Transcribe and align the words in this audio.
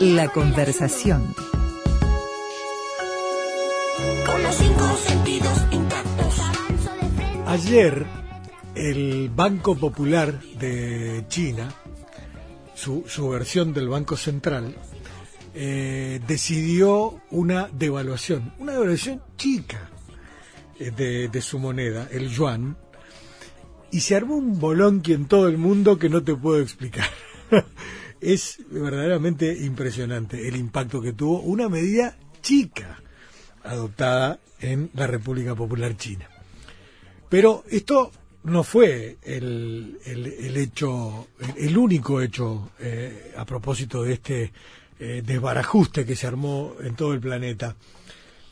La 0.00 0.28
conversación. 0.28 1.34
Ayer 7.46 8.06
el 8.74 9.30
Banco 9.34 9.74
Popular 9.74 10.38
de 10.58 11.24
China, 11.28 11.72
su, 12.74 13.04
su 13.06 13.30
versión 13.30 13.72
del 13.72 13.88
Banco 13.88 14.18
Central, 14.18 14.76
eh, 15.54 16.20
decidió 16.26 17.22
una 17.30 17.70
devaluación, 17.72 18.52
una 18.58 18.72
devaluación 18.72 19.22
chica 19.38 19.88
eh, 20.78 20.90
de, 20.90 21.28
de 21.28 21.40
su 21.40 21.58
moneda, 21.58 22.06
el 22.12 22.28
yuan, 22.28 22.76
y 23.90 24.00
se 24.00 24.14
armó 24.14 24.36
un 24.36 24.58
bolonqui 24.60 25.14
en 25.14 25.24
todo 25.24 25.48
el 25.48 25.56
mundo 25.56 25.98
que 25.98 26.10
no 26.10 26.22
te 26.22 26.34
puedo 26.34 26.60
explicar. 26.60 27.08
es 28.20 28.58
verdaderamente 28.70 29.56
impresionante 29.64 30.48
el 30.48 30.56
impacto 30.56 31.00
que 31.00 31.12
tuvo 31.12 31.40
una 31.40 31.68
medida 31.68 32.16
chica 32.42 33.02
adoptada 33.62 34.38
en 34.60 34.90
la 34.94 35.06
República 35.06 35.54
Popular 35.54 35.96
China. 35.96 36.28
Pero 37.28 37.64
esto 37.68 38.12
no 38.44 38.62
fue 38.62 39.18
el, 39.22 39.98
el, 40.04 40.26
el 40.26 40.56
hecho, 40.56 41.26
el, 41.56 41.76
único 41.76 42.20
hecho 42.20 42.70
eh, 42.78 43.32
a 43.36 43.44
propósito 43.44 44.04
de 44.04 44.12
este 44.12 44.52
eh, 45.00 45.22
desbarajuste 45.24 46.06
que 46.06 46.14
se 46.14 46.26
armó 46.26 46.74
en 46.80 46.94
todo 46.94 47.12
el 47.12 47.20
planeta, 47.20 47.76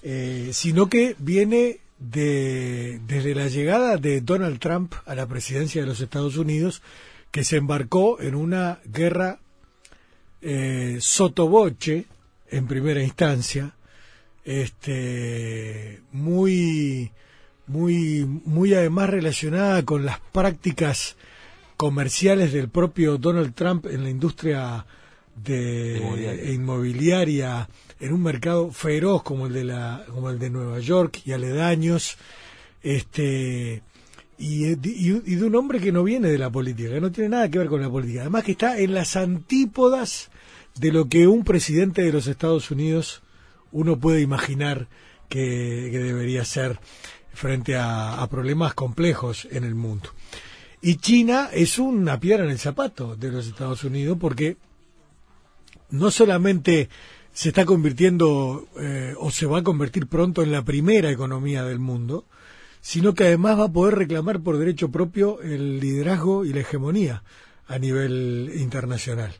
eh, 0.02 0.50
sino 0.52 0.88
que 0.88 1.14
viene 1.18 1.80
de, 1.98 3.00
desde 3.06 3.34
la 3.34 3.46
llegada 3.46 3.96
de 3.96 4.20
Donald 4.20 4.58
Trump 4.58 4.94
a 5.06 5.14
la 5.14 5.26
presidencia 5.26 5.80
de 5.80 5.86
los 5.86 6.00
Estados 6.00 6.36
Unidos, 6.36 6.82
que 7.30 7.44
se 7.44 7.56
embarcó 7.56 8.20
en 8.20 8.34
una 8.34 8.80
guerra 8.84 9.38
eh, 10.46 10.98
sotoboche 11.00 12.04
en 12.50 12.66
primera 12.66 13.02
instancia, 13.02 13.74
este, 14.44 16.02
muy, 16.12 17.10
muy, 17.66 18.26
muy 18.26 18.74
además 18.74 19.08
relacionada 19.08 19.82
con 19.86 20.04
las 20.04 20.20
prácticas 20.20 21.16
comerciales 21.78 22.52
del 22.52 22.68
propio 22.68 23.16
Donald 23.16 23.54
Trump 23.54 23.86
en 23.86 24.04
la 24.04 24.10
industria 24.10 24.84
de 25.34 25.96
inmobiliaria. 25.96 26.52
inmobiliaria 26.52 27.68
en 27.98 28.12
un 28.12 28.22
mercado 28.22 28.70
feroz 28.70 29.22
como 29.22 29.46
el 29.46 29.54
de 29.54 29.64
la 29.64 30.04
como 30.08 30.30
el 30.30 30.38
de 30.38 30.50
Nueva 30.50 30.78
York 30.78 31.22
y 31.24 31.32
aledaños 31.32 32.18
este 32.82 33.82
y, 34.38 34.66
y, 34.66 35.22
y, 35.24 35.34
de 35.36 35.44
un 35.44 35.54
hombre 35.56 35.80
que 35.80 35.90
no 35.90 36.04
viene 36.04 36.28
de 36.28 36.38
la 36.38 36.50
política, 36.50 36.90
que 36.90 37.00
no 37.00 37.10
tiene 37.10 37.30
nada 37.30 37.48
que 37.48 37.58
ver 37.58 37.68
con 37.68 37.80
la 37.80 37.88
política, 37.88 38.20
además 38.22 38.44
que 38.44 38.52
está 38.52 38.78
en 38.78 38.92
las 38.92 39.16
antípodas 39.16 40.30
de 40.76 40.92
lo 40.92 41.08
que 41.08 41.26
un 41.26 41.44
presidente 41.44 42.02
de 42.02 42.12
los 42.12 42.26
Estados 42.26 42.70
Unidos 42.70 43.22
uno 43.72 43.98
puede 43.98 44.20
imaginar 44.20 44.88
que, 45.28 45.90
debería 45.90 46.44
ser 46.44 46.78
frente 47.32 47.76
a, 47.76 48.22
a, 48.22 48.28
problemas 48.28 48.74
complejos 48.74 49.48
en 49.50 49.64
el 49.64 49.74
mundo. 49.74 50.10
Y 50.80 50.96
China 50.96 51.48
es 51.52 51.78
una 51.78 52.20
piedra 52.20 52.44
en 52.44 52.50
el 52.50 52.58
zapato 52.58 53.16
de 53.16 53.30
los 53.30 53.46
Estados 53.46 53.82
Unidos 53.84 54.18
porque 54.20 54.56
no 55.90 56.10
solamente 56.10 56.88
se 57.34 57.48
está 57.48 57.64
convirtiendo 57.64 58.68
eh, 58.80 59.14
o 59.18 59.30
se 59.30 59.46
va 59.46 59.58
a 59.58 59.62
convertir 59.62 60.06
pronto 60.06 60.42
en 60.42 60.52
la 60.52 60.64
primera 60.64 61.10
economía 61.10 61.64
del 61.64 61.80
mundo, 61.80 62.24
sino 62.80 63.14
que 63.14 63.24
además 63.24 63.58
va 63.58 63.64
a 63.64 63.72
poder 63.72 63.96
reclamar 63.96 64.40
por 64.40 64.56
derecho 64.56 64.90
propio 64.90 65.42
el 65.42 65.80
liderazgo 65.80 66.44
y 66.44 66.52
la 66.52 66.60
hegemonía 66.60 67.24
a 67.66 67.78
nivel 67.78 68.52
internacional, 68.56 69.32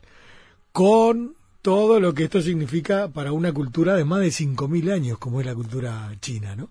con 0.75 1.35
todo 1.61 2.01
lo 2.01 2.13
que 2.13 2.25
esto 2.25 2.41
significa 2.41 3.07
para 3.07 3.31
una 3.31 3.53
cultura 3.53 3.95
de 3.95 4.03
más 4.03 4.19
de 4.19 4.27
5.000 4.27 4.91
años, 4.91 5.17
como 5.19 5.39
es 5.39 5.45
la 5.45 5.55
cultura 5.55 6.13
china, 6.19 6.53
¿no? 6.53 6.69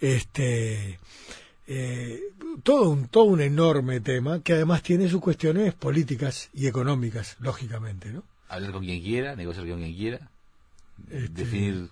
Este, 0.00 0.98
eh, 1.68 2.20
todo, 2.64 2.90
un, 2.90 3.06
todo 3.06 3.26
un 3.26 3.40
enorme 3.40 4.00
tema 4.00 4.42
que 4.42 4.54
además 4.54 4.82
tiene 4.82 5.08
sus 5.08 5.20
cuestiones 5.20 5.72
políticas 5.72 6.50
y 6.52 6.66
económicas, 6.66 7.36
lógicamente, 7.38 8.10
¿no? 8.10 8.24
hablar 8.48 8.72
con 8.72 8.84
quien 8.84 9.00
quiera, 9.00 9.36
negociar 9.36 9.68
con 9.68 9.78
quien 9.78 9.94
quiera, 9.94 10.30
este, 11.08 11.28
definir 11.28 11.90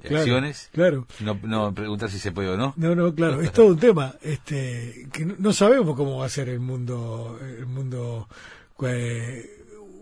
claro, 0.00 0.18
acciones, 0.20 0.70
claro. 0.72 1.06
No, 1.20 1.38
no 1.42 1.74
preguntar 1.74 2.10
si 2.10 2.18
se 2.18 2.32
puede 2.32 2.48
o 2.48 2.56
no. 2.56 2.72
No, 2.78 2.94
no, 2.94 3.14
claro, 3.14 3.42
es 3.42 3.52
todo 3.52 3.66
un 3.66 3.78
tema, 3.78 4.14
este, 4.22 5.06
que 5.12 5.26
no 5.26 5.52
sabemos 5.52 5.94
cómo 5.96 6.16
va 6.16 6.24
a 6.24 6.30
ser 6.30 6.48
el 6.48 6.60
mundo, 6.60 7.38
el 7.42 7.66
mundo 7.66 8.26
eh, 8.86 9.57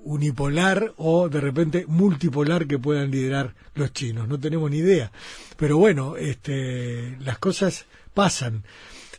unipolar 0.06 0.94
o 0.96 1.28
de 1.28 1.40
repente 1.40 1.84
multipolar 1.88 2.66
que 2.66 2.78
puedan 2.78 3.10
liderar 3.10 3.54
los 3.74 3.92
chinos, 3.92 4.28
no 4.28 4.38
tenemos 4.38 4.70
ni 4.70 4.78
idea, 4.78 5.10
pero 5.56 5.76
bueno, 5.78 6.16
este, 6.16 7.16
las 7.20 7.38
cosas 7.38 7.86
pasan 8.14 8.62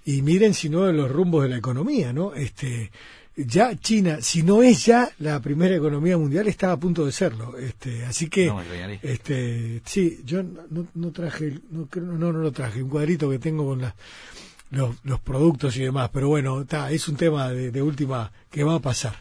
y 0.06 0.22
miren 0.22 0.54
si 0.54 0.70
no 0.70 0.90
los 0.92 1.12
rumbos 1.12 1.44
de 1.44 1.50
la 1.50 1.58
economía, 1.58 2.14
¿no? 2.14 2.34
Este, 2.34 2.92
ya 3.36 3.76
China, 3.76 4.20
si 4.22 4.42
no 4.42 4.64
es 4.64 4.86
ya 4.86 5.12
la 5.20 5.40
primera 5.42 5.76
economía 5.76 6.18
mundial, 6.18 6.48
está 6.48 6.72
a 6.72 6.78
punto 6.78 7.06
de 7.06 7.12
serlo. 7.12 7.58
Este, 7.58 8.06
así 8.06 8.30
que, 8.30 8.48
no, 8.48 8.62
este, 9.04 9.82
sí, 9.86 10.22
yo 10.26 10.42
no, 10.42 10.88
no 10.96 11.12
traje, 11.12 11.60
no, 11.70 11.88
no, 11.96 12.32
no 12.32 12.40
lo 12.40 12.52
traje, 12.52 12.82
un 12.82 12.90
cuadrito 12.90 13.30
que 13.30 13.40
tengo 13.40 13.66
con 13.66 13.82
la, 13.82 13.94
los, 14.72 14.96
los 15.04 15.20
productos 15.20 15.76
y 15.78 15.84
demás, 15.84 16.10
pero 16.12 16.30
bueno, 16.30 16.62
está, 16.62 16.92
es 16.92 17.08
un 17.08 17.16
tema 17.16 17.50
de, 17.50 17.72
de, 17.72 17.82
última 17.82 18.32
que 18.50 18.64
va 18.64 18.76
a 18.76 18.80
pasar. 18.80 19.16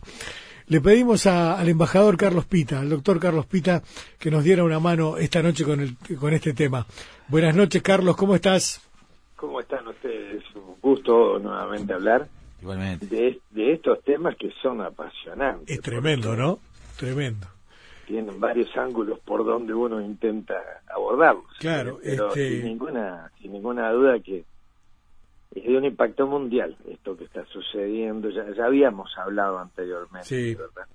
Le 0.69 0.81
pedimos 0.81 1.27
a, 1.27 1.59
al 1.59 1.69
embajador 1.69 2.17
Carlos 2.17 2.45
Pita, 2.45 2.81
al 2.81 2.89
doctor 2.89 3.21
Carlos 3.21 3.47
Pita, 3.47 3.83
que 4.19 4.33
nos 4.33 4.43
diera 4.43 4.65
una 4.65 4.81
mano 4.81 5.17
esta 5.17 5.41
noche 5.41 5.63
con, 5.65 5.81
el, 5.81 5.97
con 6.19 6.33
este 6.33 6.55
tema. 6.55 6.85
Buenas 7.29 7.55
noches, 7.55 7.81
Carlos, 7.83 8.17
¿cómo 8.17 8.35
estás? 8.35 8.83
¿Cómo 9.37 9.61
están 9.61 9.87
ustedes? 9.87 10.43
Un 10.57 10.75
gusto 10.83 11.39
nuevamente 11.39 11.93
hablar. 11.93 12.27
Igualmente. 12.61 13.07
De, 13.07 13.41
de, 13.51 13.75
estos 13.75 14.03
temas 14.03 14.35
que 14.37 14.51
son 14.61 14.81
apasionantes. 14.81 15.77
Es 15.77 15.81
tremendo, 15.81 16.35
¿no? 16.35 16.59
Tremendo. 16.99 17.47
Tienen 18.09 18.41
varios 18.41 18.77
ángulos 18.77 19.21
por 19.21 19.45
donde 19.45 19.73
uno 19.73 20.01
intenta 20.01 20.55
abordarlos. 20.93 21.45
Claro, 21.61 22.01
pero 22.03 22.29
este... 22.29 22.51
sin 22.51 22.65
ninguna 22.65 23.31
sin 23.41 23.53
ninguna 23.53 23.91
duda 23.93 24.19
que 24.19 24.45
es 25.55 25.65
de 25.65 25.77
un 25.77 25.85
impacto 25.85 26.27
mundial 26.27 26.77
esto 26.89 27.17
que 27.17 27.25
está 27.25 27.45
sucediendo. 27.47 28.31
Ya, 28.31 28.51
ya 28.55 28.67
habíamos 28.67 29.17
hablado 29.17 29.59
anteriormente, 29.59 30.29
sí. 30.29 30.55
¿verdad? 30.55 30.87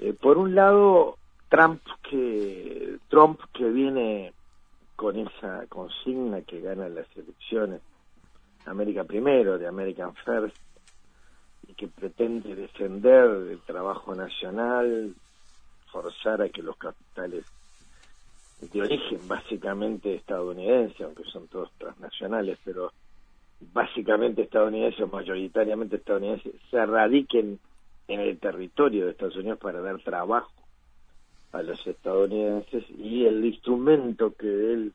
Eh, 0.00 0.12
por 0.14 0.38
un 0.38 0.54
lado, 0.54 1.16
Trump 1.48 1.82
que 2.08 2.96
Trump 3.08 3.40
que 3.52 3.68
viene 3.68 4.32
con 4.96 5.16
esa 5.18 5.66
consigna 5.68 6.42
que 6.42 6.60
gana 6.60 6.88
las 6.88 7.06
elecciones 7.16 7.80
América 8.66 9.04
Primero, 9.04 9.58
de 9.58 9.66
American 9.66 10.14
First, 10.14 10.56
y 11.66 11.74
que 11.74 11.88
pretende 11.88 12.54
defender 12.54 13.24
el 13.50 13.60
trabajo 13.60 14.14
nacional, 14.14 15.14
forzar 15.90 16.42
a 16.42 16.48
que 16.48 16.62
los 16.62 16.76
capitales 16.76 17.44
de 18.60 18.80
origen 18.80 19.26
básicamente 19.26 20.14
estadounidense, 20.14 21.02
aunque 21.02 21.24
son 21.24 21.48
todos 21.48 21.70
transnacionales, 21.78 22.58
pero 22.64 22.92
básicamente 23.72 24.42
estadounidenses, 24.42 25.10
mayoritariamente 25.10 25.96
estadounidenses, 25.96 26.54
se 26.70 26.84
radiquen 26.86 27.58
en 28.08 28.20
el 28.20 28.38
territorio 28.38 29.04
de 29.04 29.12
Estados 29.12 29.36
Unidos 29.36 29.58
para 29.58 29.80
dar 29.80 29.98
trabajo 30.00 30.52
a 31.52 31.62
los 31.62 31.86
estadounidenses 31.86 32.84
y 32.98 33.26
el 33.26 33.44
instrumento 33.44 34.34
que 34.34 34.72
él 34.72 34.92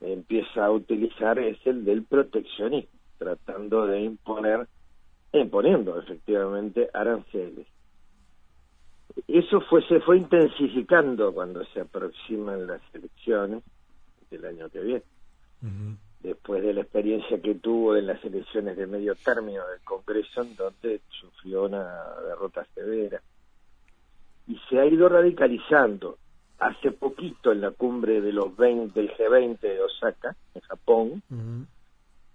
empieza 0.00 0.64
a 0.64 0.70
utilizar 0.70 1.38
es 1.38 1.58
el 1.66 1.84
del 1.84 2.04
proteccionismo, 2.04 2.90
tratando 3.18 3.86
de 3.86 4.02
imponer, 4.02 4.66
imponiendo 5.32 5.98
efectivamente 5.98 6.88
aranceles. 6.92 7.66
Eso 9.28 9.60
fue, 9.62 9.86
se 9.86 10.00
fue 10.00 10.18
intensificando 10.18 11.32
cuando 11.32 11.64
se 11.66 11.80
aproximan 11.80 12.66
las 12.66 12.82
elecciones 12.92 13.62
del 14.30 14.44
año 14.44 14.68
que 14.70 14.80
viene. 14.80 15.02
Uh. 15.62 16.13
Después 16.24 16.62
de 16.62 16.72
la 16.72 16.80
experiencia 16.80 17.38
que 17.42 17.54
tuvo 17.56 17.96
en 17.96 18.06
las 18.06 18.24
elecciones 18.24 18.78
de 18.78 18.86
medio 18.86 19.14
término 19.14 19.60
del 19.68 19.80
Congreso, 19.84 20.40
en 20.40 20.56
donde 20.56 21.02
sufrió 21.20 21.64
una 21.66 21.86
derrota 22.26 22.66
severa. 22.74 23.20
Y 24.48 24.58
se 24.70 24.80
ha 24.80 24.86
ido 24.86 25.06
radicalizando 25.06 26.16
hace 26.58 26.92
poquito 26.92 27.52
en 27.52 27.60
la 27.60 27.72
cumbre 27.72 28.22
de 28.22 28.32
los 28.32 28.56
20 28.56 28.98
del 28.98 29.14
G20 29.14 29.60
de 29.60 29.82
Osaka, 29.82 30.34
en 30.54 30.62
Japón, 30.62 31.22
uh 31.30 31.34
-huh. 31.34 31.66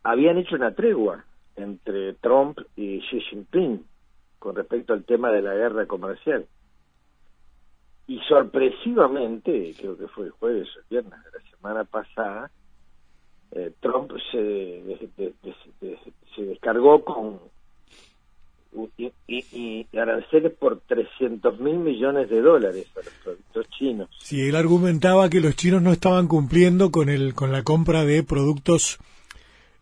habían 0.03 0.37
hecho 0.37 0.55
una 0.55 0.75
tregua 0.75 1.25
entre 1.55 2.13
Trump 2.13 2.59
y 2.75 2.99
Xi 2.99 3.21
Jinping 3.21 3.83
con 4.37 4.55
respecto 4.55 4.93
al 4.93 5.03
tema 5.03 5.31
de 5.31 5.41
la 5.41 5.55
guerra 5.55 5.87
comercial. 5.87 6.45
Y 8.05 8.19
sorpresivamente, 8.27 9.73
creo 9.79 9.97
que 9.97 10.07
fue 10.07 10.25
el 10.25 10.31
jueves 10.31 10.67
o 10.75 10.79
el 10.79 10.85
viernes 10.91 11.23
de 11.23 11.39
la 11.39 11.49
semana 11.49 11.83
pasada, 11.85 12.51
eh, 13.51 13.71
Trump 13.79 14.11
se, 14.31 14.83
se 16.35 16.41
descargó 16.43 17.03
con 17.03 17.39
y, 18.97 19.11
y, 19.27 19.87
y 19.91 19.97
aranceles 19.97 20.53
por 20.53 20.81
300 20.81 21.59
mil 21.59 21.77
millones 21.77 22.29
de 22.29 22.41
dólares 22.41 22.85
a 22.95 22.99
los 22.99 23.13
productos 23.23 23.69
chinos. 23.69 24.09
Sí, 24.19 24.41
él 24.41 24.55
argumentaba 24.55 25.29
que 25.29 25.41
los 25.41 25.55
chinos 25.55 25.81
no 25.81 25.91
estaban 25.91 26.27
cumpliendo 26.27 26.91
con 26.91 27.09
el 27.09 27.33
con 27.33 27.51
la 27.51 27.63
compra 27.63 28.05
de 28.05 28.23
productos 28.23 28.99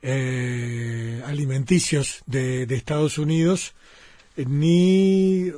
eh, 0.01 1.21
alimenticios 1.25 2.23
de, 2.27 2.63
Estados 2.63 3.17
Unidos, 3.17 3.73
eh, 4.37 4.45
ni 4.47 5.51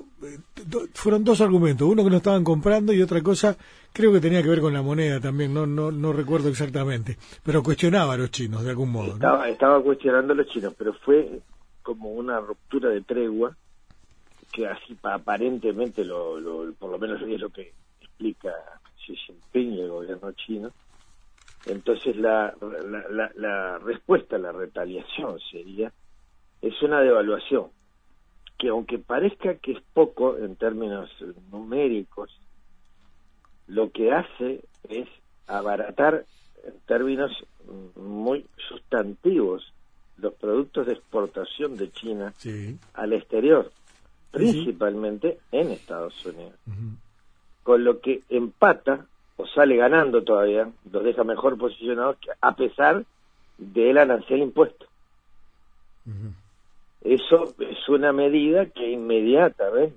fueron 0.94 1.24
dos 1.24 1.42
argumentos, 1.42 1.88
uno 1.88 2.04
que 2.04 2.10
no 2.10 2.18
estaban 2.18 2.44
comprando 2.44 2.94
y 2.94 3.02
otra 3.02 3.22
cosa 3.22 3.58
creo 3.94 4.14
que 4.14 4.20
tenía 4.20 4.42
que 4.42 4.50
ver 4.50 4.62
con 4.62 4.74
la 4.74 4.82
moneda 4.82 5.20
también, 5.20 5.54
no 5.54 5.66
no 5.66 5.92
no 5.92 6.14
recuerdo 6.14 6.50
exactamente, 6.50 7.18
pero 7.44 7.64
cuestionaba 7.64 8.14
a 8.14 8.18
los 8.18 8.32
chinos 8.32 8.64
de 8.64 8.70
algún 8.72 8.92
modo. 8.92 9.14
Estaba, 9.14 9.50
estaba 9.50 9.84
cuestionando 9.84 10.34
a 10.34 10.36
los 10.36 10.48
chinos, 10.48 10.74
pero 10.78 10.94
fue 10.94 11.42
como 11.82 12.12
una 12.12 12.40
ruptura 12.40 12.90
de 12.90 13.02
tregua 13.02 13.56
que 14.52 14.68
así 14.68 14.98
aparentemente 15.04 16.04
lo, 16.04 16.38
por 16.78 16.92
lo 16.92 17.00
menos 17.00 17.22
es 17.22 17.40
lo 17.40 17.50
que 17.50 17.74
explica 18.02 18.54
Xi 19.06 19.16
Jinping 19.16 19.74
el 19.74 19.90
gobierno 19.90 20.32
chino 20.34 20.72
entonces 21.66 22.16
la, 22.16 22.54
la, 23.10 23.32
la, 23.36 23.78
respuesta 23.80 24.38
a 24.38 24.40
la 24.40 24.52
retaliación 24.52 25.40
sería 25.52 25.92
es 26.62 26.82
una 26.82 27.02
devaluación 27.02 27.68
que 28.58 28.70
aunque 28.70 28.98
parezca 29.00 29.56
que 29.56 29.74
es 29.74 29.82
poco 29.94 30.38
en 30.38 30.56
términos 30.56 31.10
numéricos 31.52 32.30
lo 33.70 33.92
que 33.92 34.12
hace 34.12 34.62
es 34.90 35.08
abaratar 35.48 36.26
en 36.66 36.74
términos 36.86 37.32
muy 37.96 38.46
sustantivos 38.68 39.74
los 40.18 40.34
productos 40.34 40.88
de 40.88 40.94
exportación 40.94 41.78
de 41.78 41.92
China 41.92 42.34
al 42.94 43.14
exterior 43.14 43.72
principalmente 44.32 45.40
en 45.52 45.72
Estados 45.72 46.26
Unidos. 46.26 46.56
Con 47.64 47.84
lo 47.84 48.00
que 48.00 48.22
empata 48.30 49.06
o 49.38 49.48
sale 49.48 49.76
ganando 49.78 50.24
todavía, 50.24 50.70
los 50.92 51.04
deja 51.04 51.24
mejor 51.24 51.58
posicionados 51.58 52.18
a 52.42 52.56
pesar 52.56 53.04
del 53.58 53.98
arancel 53.98 54.40
impuesto. 54.40 54.86
Eso 57.02 57.54
es 57.60 57.90
una 57.90 58.12
medida 58.12 58.66
que 58.68 58.92
inmediatamente 58.92 59.96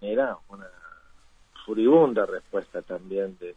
genera 0.00 0.36
una 0.48 0.66
furibunda 1.64 2.26
respuesta 2.26 2.82
también 2.82 3.36
de 3.40 3.54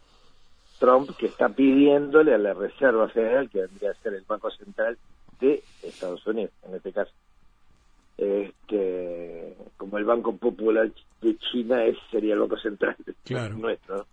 Trump, 0.78 1.10
que 1.16 1.26
está 1.26 1.48
pidiéndole 1.48 2.34
a 2.34 2.38
la 2.38 2.54
Reserva 2.54 3.08
Federal, 3.08 3.50
que 3.50 3.62
vendría 3.62 3.90
a 3.90 4.02
ser 4.02 4.14
el 4.14 4.24
Banco 4.26 4.50
Central 4.50 4.96
de 5.40 5.62
Estados 5.82 6.26
Unidos, 6.26 6.52
en 6.66 6.74
este 6.74 6.92
caso, 6.92 7.12
este, 8.16 9.56
como 9.76 9.98
el 9.98 10.04
Banco 10.04 10.36
Popular 10.36 10.90
de 11.20 11.36
China 11.38 11.84
es 11.84 11.96
sería 12.10 12.34
el 12.34 12.40
Banco 12.40 12.58
Central 12.58 12.96
nuestro, 13.56 14.06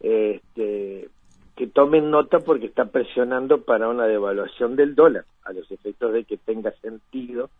este, 0.00 1.08
que 1.56 1.66
tomen 1.66 2.10
nota 2.10 2.40
porque 2.40 2.66
está 2.66 2.86
presionando 2.86 3.62
para 3.62 3.88
una 3.88 4.06
devaluación 4.06 4.76
del 4.76 4.94
dólar, 4.94 5.24
a 5.44 5.52
los 5.52 5.70
efectos 5.70 6.12
de 6.12 6.24
que 6.24 6.36
tenga 6.36 6.72
sentido 6.82 7.50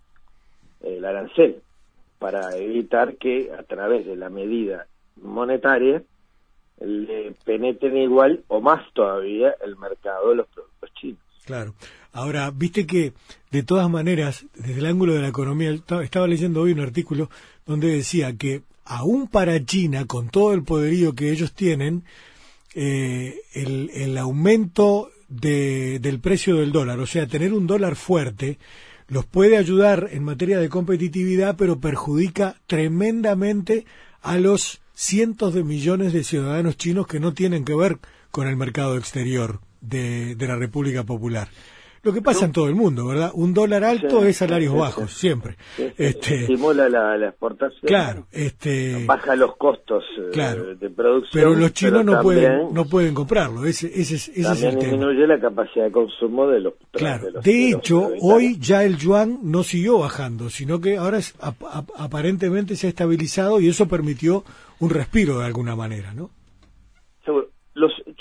el 0.83 1.05
arancel, 1.05 1.63
para 2.19 2.57
evitar 2.57 3.17
que 3.17 3.51
a 3.53 3.63
través 3.63 4.07
de 4.07 4.17
la 4.17 4.29
medida 4.29 4.87
monetaria 5.17 6.03
le 6.81 7.33
penetren 7.45 7.97
igual 7.97 8.43
o 8.49 8.61
más 8.61 8.83
todavía 8.95 9.55
el 9.65 9.77
mercado 9.77 10.31
de 10.31 10.37
los 10.37 10.49
productos 10.49 10.91
chinos. 10.95 11.21
Claro. 11.45 11.75
Ahora, 12.13 12.51
viste 12.51 12.87
que 12.87 13.13
de 13.51 13.63
todas 13.63 13.89
maneras, 13.89 14.47
desde 14.55 14.81
el 14.81 14.87
ángulo 14.87 15.15
de 15.15 15.21
la 15.21 15.29
economía, 15.29 15.71
estaba 16.03 16.27
leyendo 16.27 16.63
hoy 16.63 16.73
un 16.73 16.81
artículo 16.81 17.29
donde 17.67 17.89
decía 17.89 18.37
que 18.37 18.63
aún 18.85 19.29
para 19.29 19.65
China, 19.65 20.07
con 20.07 20.29
todo 20.29 20.53
el 20.53 20.65
poderío 20.65 21.15
que 21.15 21.31
ellos 21.31 21.53
tienen, 21.53 22.05
eh, 22.75 23.41
el, 23.53 24.19
aumento 24.19 25.11
del 25.29 26.21
precio 26.21 26.57
del 26.57 26.73
dólar, 26.73 26.99
o 26.99 27.07
sea, 27.07 27.27
tener 27.27 27.53
un 27.53 27.67
dólar 27.67 27.95
fuerte, 27.95 28.59
los 29.07 29.27
puede 29.27 29.57
ayudar 29.57 30.09
en 30.13 30.25
materia 30.25 30.59
de 30.59 30.69
competitividad, 30.69 31.57
pero 31.57 31.81
perjudica 31.81 32.57
tremendamente 32.67 33.87
a 34.23 34.39
los 34.39 34.81
cientos 35.01 35.55
de 35.55 35.65
millones 35.65 36.13
de 36.13 36.23
ciudadanos 36.23 36.77
chinos 36.77 37.07
que 37.07 37.21
no 37.21 37.33
tienen 37.33 37.65
que 37.65 37.75
ver 37.75 38.01
con 38.31 38.47
el 38.47 38.57
mercado 38.57 38.99
exterior 38.99 39.61
de 39.81 40.37
la 40.39 40.57
República 40.57 41.05
Popular. 41.05 41.49
Lo 42.03 42.15
que 42.15 42.23
pasa 42.23 42.47
en 42.47 42.53
todo 42.53 42.67
el 42.67 42.75
mundo, 42.75 43.07
¿verdad? 43.07 43.31
Un 43.35 43.53
dólar 43.53 43.85
alto 43.85 44.25
es 44.25 44.39
salarios 44.39 44.75
bajos, 44.75 45.13
siempre. 45.13 45.57
este, 45.99 46.43
estimula 46.43 46.89
la, 46.89 47.29
exportación. 47.29 47.83
Claro, 47.83 48.27
este, 48.33 49.05
baja 49.05 49.37
los 49.37 49.57
costos 49.57 50.05
eh, 50.17 50.77
de 50.81 50.91
producción. 50.91 51.31
Pero 51.33 51.55
los 51.55 51.73
chinos 51.75 52.05
no 52.05 52.23
pueden 52.23 52.73
no 52.73 52.87
pueden 52.87 53.13
comprarlo. 53.13 53.67
Ese, 53.67 53.89
ese, 53.89 54.15
ese 54.15 54.41
es 54.41 54.63
el 54.63 54.79
disminuye 54.79 55.27
la 55.27 55.39
capacidad 55.39 55.85
de 55.85 55.93
consumo 55.93 56.49
de 56.49 56.61
los. 56.61 56.75
Claro. 56.91 57.41
De, 57.43 57.71
hecho, 57.71 58.11
hoy 58.21 58.59
ya 58.59 58.83
el 58.83 58.97
yuan 58.97 59.41
no 59.43 59.63
siguió 59.63 59.99
bajando, 59.99 60.49
sino 60.49 60.81
que 60.81 60.97
ahora 60.97 61.19
es, 61.19 61.35
aparentemente 61.39 62.77
se 62.77 62.87
ha 62.87 62.91
estabilizado 62.91 63.61
y 63.61 63.69
eso 63.69 63.89
permitió 63.89 64.45
un 64.79 64.89
respiro 64.89 65.41
de 65.41 65.45
alguna 65.45 65.77
manera, 65.77 66.15
¿no? 66.15 66.31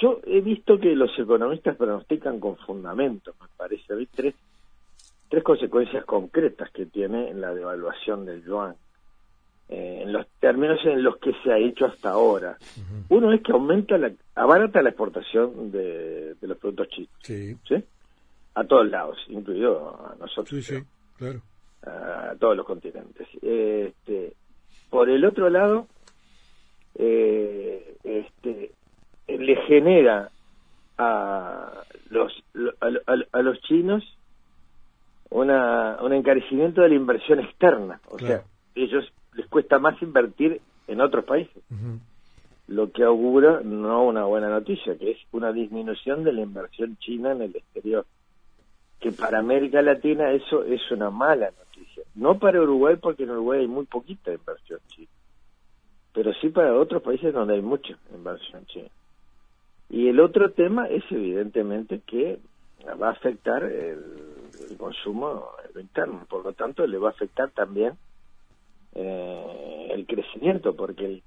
Yo 0.01 0.22
he 0.25 0.40
visto 0.40 0.80
que 0.80 0.96
los 0.96 1.12
economistas 1.19 1.75
pronostican 1.75 2.40
con 2.40 2.56
fundamento, 2.57 3.34
me 3.42 3.48
parece. 3.57 3.94
Hay 3.94 4.06
tres, 4.06 4.34
tres 5.28 5.44
consecuencias 5.44 6.06
concretas 6.06 6.72
que 6.72 6.86
tiene 6.86 7.34
la 7.34 7.54
devaluación 7.54 8.25
del 8.25 8.44
yuan, 8.44 8.75
eh, 9.68 10.00
en 10.04 10.13
los 10.13 10.25
términos 10.40 10.80
en 10.86 11.04
los 11.04 11.18
que 11.18 11.34
se 11.44 11.51
ha 11.51 11.57
hecho 11.57 11.86
hasta 11.86 12.12
ahora. 12.12 12.57
Uno 13.10 13.34
es 13.34 13.42
que 13.42 13.51
aumenta 13.51 13.98
la, 13.98 14.12
abarata 14.36 14.81
la 14.81 14.90
exportación 14.90 15.69
de, 15.72 16.36
los 16.42 16.57
productos 16.57 16.88
chinos. 16.90 17.12
Sí. 17.22 17.84
A 18.56 18.63
todos 18.63 18.90
lados, 18.90 19.18
incluido 19.28 19.90
a 19.90 20.16
nosotros. 20.16 20.50
Sí, 20.50 20.62
sí, 20.62 20.84
claro. 21.18 21.42
A, 21.84 22.36
todos 22.40 22.56
los 22.56 22.66
continentes. 22.66 23.28
Este, 23.42 24.34
por 24.90 25.10
el 25.10 25.24
otro 25.25 25.50
lado, 25.50 25.88
eh, 26.95 27.95
este, 28.04 28.72
le 29.38 29.56
genera 29.68 30.30
a 30.98 31.84
los 32.10 32.34
a, 32.81 33.42
los 33.42 33.62
chinos 33.62 34.04
una, 35.30 35.98
un 36.02 36.14
encarecimiento 36.14 36.81
de 36.81 36.90
la 36.90 36.96
inversión 36.96 37.40
externa, 37.40 38.02
o 38.10 38.18
sea, 38.18 38.44
ellos 38.76 39.12
les 39.34 39.48
cuesta 39.48 39.80
más 39.80 40.02
invertir 40.02 40.60
en 40.88 41.02
otros 41.02 41.24
países, 41.24 41.64
lo 42.68 42.92
que 42.92 43.04
augura 43.04 43.62
no 43.64 44.04
una 44.04 44.26
buena 44.26 44.50
noticia, 44.50 44.98
que 44.98 45.12
es 45.12 45.18
una 45.31 45.52
disminución 45.52 46.24
de 46.24 46.33
la 46.33 46.42
inversión 46.42 46.98
china 46.98 47.31
en 47.31 47.44
el 47.44 47.56
exterior, 47.56 48.06
que 49.00 49.12
para 49.12 49.40
América 49.40 49.81
Latina 49.81 50.31
eso 50.31 50.64
es 50.64 50.81
una 50.92 51.09
mala 51.09 51.52
noticia, 51.52 52.04
no 52.16 52.38
para 52.40 52.62
Uruguay 52.62 52.95
porque 53.00 53.24
en 53.24 53.31
Uruguay 53.31 53.62
hay 53.62 53.68
muy 53.68 53.86
poquita 53.86 54.33
inversión 54.33 54.80
china, 54.88 55.07
pero 56.14 56.33
sí 56.33 56.50
para 56.50 56.76
otros 56.76 57.02
países 57.02 57.33
donde 57.33 57.54
hay 57.54 57.62
mucha 57.62 57.95
inversión 58.14 58.66
china. 58.66 58.90
Y 59.90 60.08
el 60.08 60.19
otro 60.19 60.52
tema 60.52 60.88
es 60.88 61.04
evidentemente 61.10 62.02
que 62.06 62.40
va 63.02 63.10
a 63.10 63.12
afectar 63.12 63.64
el, 63.64 64.38
consumo 64.78 65.50
interno, 65.76 66.26
por 66.30 66.46
lo 66.46 66.54
tanto 66.54 66.86
le 66.86 66.98
va 66.98 67.10
a 67.10 67.12
afectar 67.12 67.50
también 67.50 67.94
eh, 68.94 69.88
el 69.92 70.06
crecimiento, 70.06 70.76
porque 70.76 71.06
el, 71.06 71.24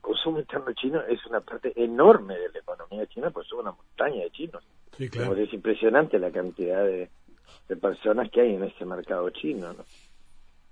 consumo 0.00 0.40
interno 0.40 0.72
chino 0.72 1.02
es 1.02 1.24
una 1.26 1.40
parte 1.40 1.72
enorme 1.76 2.34
de 2.36 2.48
la 2.48 2.58
economía 2.58 3.06
china, 3.06 3.30
pues 3.30 3.46
es 3.46 3.52
una 3.52 3.72
montaña 3.72 4.24
de 4.24 4.30
chinos. 4.30 4.64
Sí, 4.96 5.08
claro. 5.08 5.36
es 5.36 5.52
impresionante 5.52 6.18
la 6.18 6.30
cantidad 6.30 6.84
de, 6.84 7.08
personas 7.80 8.30
que 8.30 8.40
hay 8.40 8.54
en 8.54 8.64
ese 8.64 8.84
mercado 8.84 9.30
chino. 9.30 9.72
¿no? 9.72 9.84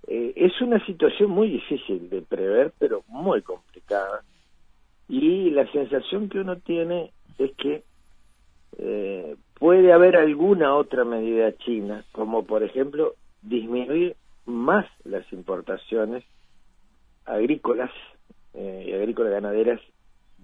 Eh, 0.07 0.33
es 0.35 0.59
una 0.61 0.83
situación 0.85 1.29
muy 1.29 1.49
difícil 1.49 2.09
de 2.09 2.21
prever, 2.21 2.73
pero 2.77 3.03
muy 3.07 3.41
complicada. 3.41 4.23
Y 5.07 5.51
la 5.51 5.71
sensación 5.71 6.27
que 6.27 6.39
uno 6.39 6.57
tiene 6.57 7.13
es 7.39 7.51
que 7.55 7.83
eh, 8.77 9.35
puede 9.57 9.91
haber 9.91 10.15
alguna 10.15 10.75
otra 10.75 11.03
medida 11.03 11.55
china, 11.57 12.05
como 12.11 12.45
por 12.45 12.63
ejemplo 12.63 13.15
disminuir 13.41 14.15
más 14.45 14.85
las 15.03 15.31
importaciones 15.33 16.23
agrícolas 17.25 17.91
eh, 18.53 18.85
y 18.87 18.93
agrícolas 18.93 19.31
ganaderas 19.31 19.81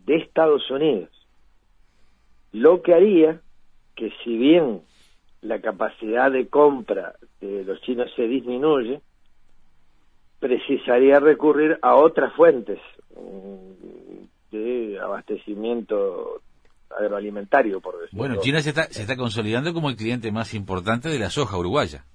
de 0.06 0.18
Estados 0.18 0.70
Unidos, 0.70 1.10
lo 2.52 2.82
que 2.82 2.94
haría 2.94 3.42
que 3.96 4.12
si 4.24 4.38
bien 4.38 4.82
la 5.42 5.62
capacidad 5.62 6.32
de 6.32 6.48
compra 6.48 7.16
de 7.42 7.64
los 7.64 7.82
chinos 7.82 8.12
se 8.16 8.28
disminuye, 8.28 9.02
precisaría 10.40 11.20
recurrir 11.20 11.80
a 11.82 11.96
otras 11.96 12.34
fuentes 12.34 12.80
mm, 13.16 14.52
de 14.52 15.00
abastecimiento 15.00 16.42
agroalimentario, 16.98 17.80
por 17.80 18.00
decirlo. 18.00 18.18
Bueno, 18.18 18.36
China 18.42 18.62
se 18.62 18.70
está, 18.70 18.84
se 18.86 19.02
está 19.02 19.16
consolidando 19.16 19.74
como 19.74 19.90
el 19.90 19.96
cliente 19.96 20.32
más 20.32 20.54
importante 20.54 21.10
de 21.10 21.20
la 21.20 21.30
soja 21.30 21.58
uruguaya. 21.58 22.06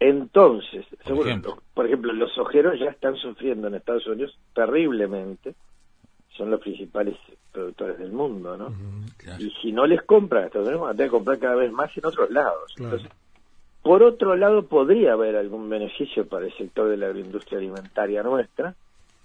Entonces, 0.00 0.86
por, 1.04 1.26
ejemplo. 1.26 1.58
por 1.74 1.86
ejemplo, 1.86 2.12
los 2.12 2.32
sojeros 2.32 2.78
ya 2.78 2.90
están 2.90 3.16
sufriendo 3.16 3.66
en 3.66 3.74
Estados 3.74 4.06
Unidos 4.06 4.38
terriblemente, 4.54 5.54
son 6.36 6.50
los 6.52 6.60
principales 6.60 7.16
productores 7.50 7.98
del 7.98 8.12
mundo, 8.12 8.56
¿no? 8.56 8.72
Y 9.40 9.50
si 9.60 9.72
no 9.72 9.86
les 9.86 10.02
compran 10.02 10.44
a 10.44 10.46
Estados 10.46 10.68
Unidos, 10.68 10.82
van 10.82 10.94
a 10.94 10.96
tener 10.96 11.10
que 11.10 11.16
comprar 11.16 11.38
cada 11.40 11.56
vez 11.56 11.72
más 11.72 11.96
en 11.96 12.06
otros 12.06 12.30
lados. 12.30 12.74
Entonces, 12.78 13.10
por 13.82 14.02
otro 14.04 14.36
lado, 14.36 14.66
podría 14.66 15.14
haber 15.14 15.34
algún 15.34 15.68
beneficio 15.68 16.28
para 16.28 16.46
el 16.46 16.56
sector 16.56 16.88
de 16.88 16.96
la 16.96 17.06
agroindustria 17.06 17.58
alimentaria 17.58 18.22
nuestra, 18.22 18.74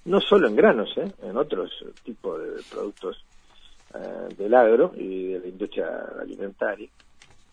no 0.05 0.21
solo 0.21 0.47
en 0.47 0.55
granos, 0.55 0.89
¿eh? 0.97 1.11
en 1.21 1.37
otros 1.37 1.71
tipos 2.03 2.41
de 2.41 2.61
productos 2.71 3.23
eh, 3.95 4.33
del 4.37 4.53
agro 4.53 4.91
y 4.95 5.33
de 5.33 5.39
la 5.39 5.47
industria 5.47 5.87
alimentaria, 6.19 6.89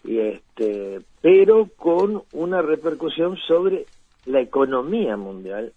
y 0.05 0.19
este, 0.19 1.01
pero 1.21 1.69
con 1.77 2.23
una 2.33 2.63
repercusión 2.63 3.37
sobre 3.47 3.87
la 4.27 4.41
economía 4.41 5.17
mundial 5.17 5.73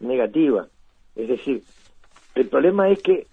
negativa. 0.00 0.66
Es 1.16 1.28
decir, 1.28 1.62
el 2.34 2.48
problema 2.48 2.90
es 2.90 3.00
que 3.02 3.26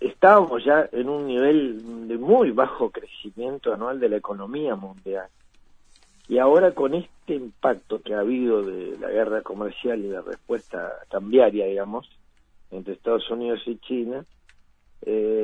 estábamos 0.00 0.64
ya 0.64 0.88
en 0.92 1.08
un 1.08 1.26
nivel 1.26 2.08
de 2.08 2.18
muy 2.18 2.50
bajo 2.50 2.90
crecimiento 2.90 3.72
anual 3.72 3.98
de 4.00 4.08
la 4.08 4.16
economía 4.16 4.76
mundial. 4.76 5.28
Y 6.28 6.38
ahora 6.38 6.72
con 6.72 6.94
este 6.94 7.34
impacto 7.34 8.02
que 8.02 8.14
ha 8.14 8.20
habido 8.20 8.62
de 8.62 8.98
la 8.98 9.08
guerra 9.08 9.42
comercial 9.42 10.00
y 10.00 10.08
la 10.08 10.20
respuesta 10.20 10.92
cambiaria, 11.10 11.66
digamos, 11.66 12.08
entre 12.70 12.94
Estados 12.94 13.30
Unidos 13.30 13.62
y 13.66 13.78
China, 13.78 14.24
eh, 15.02 15.37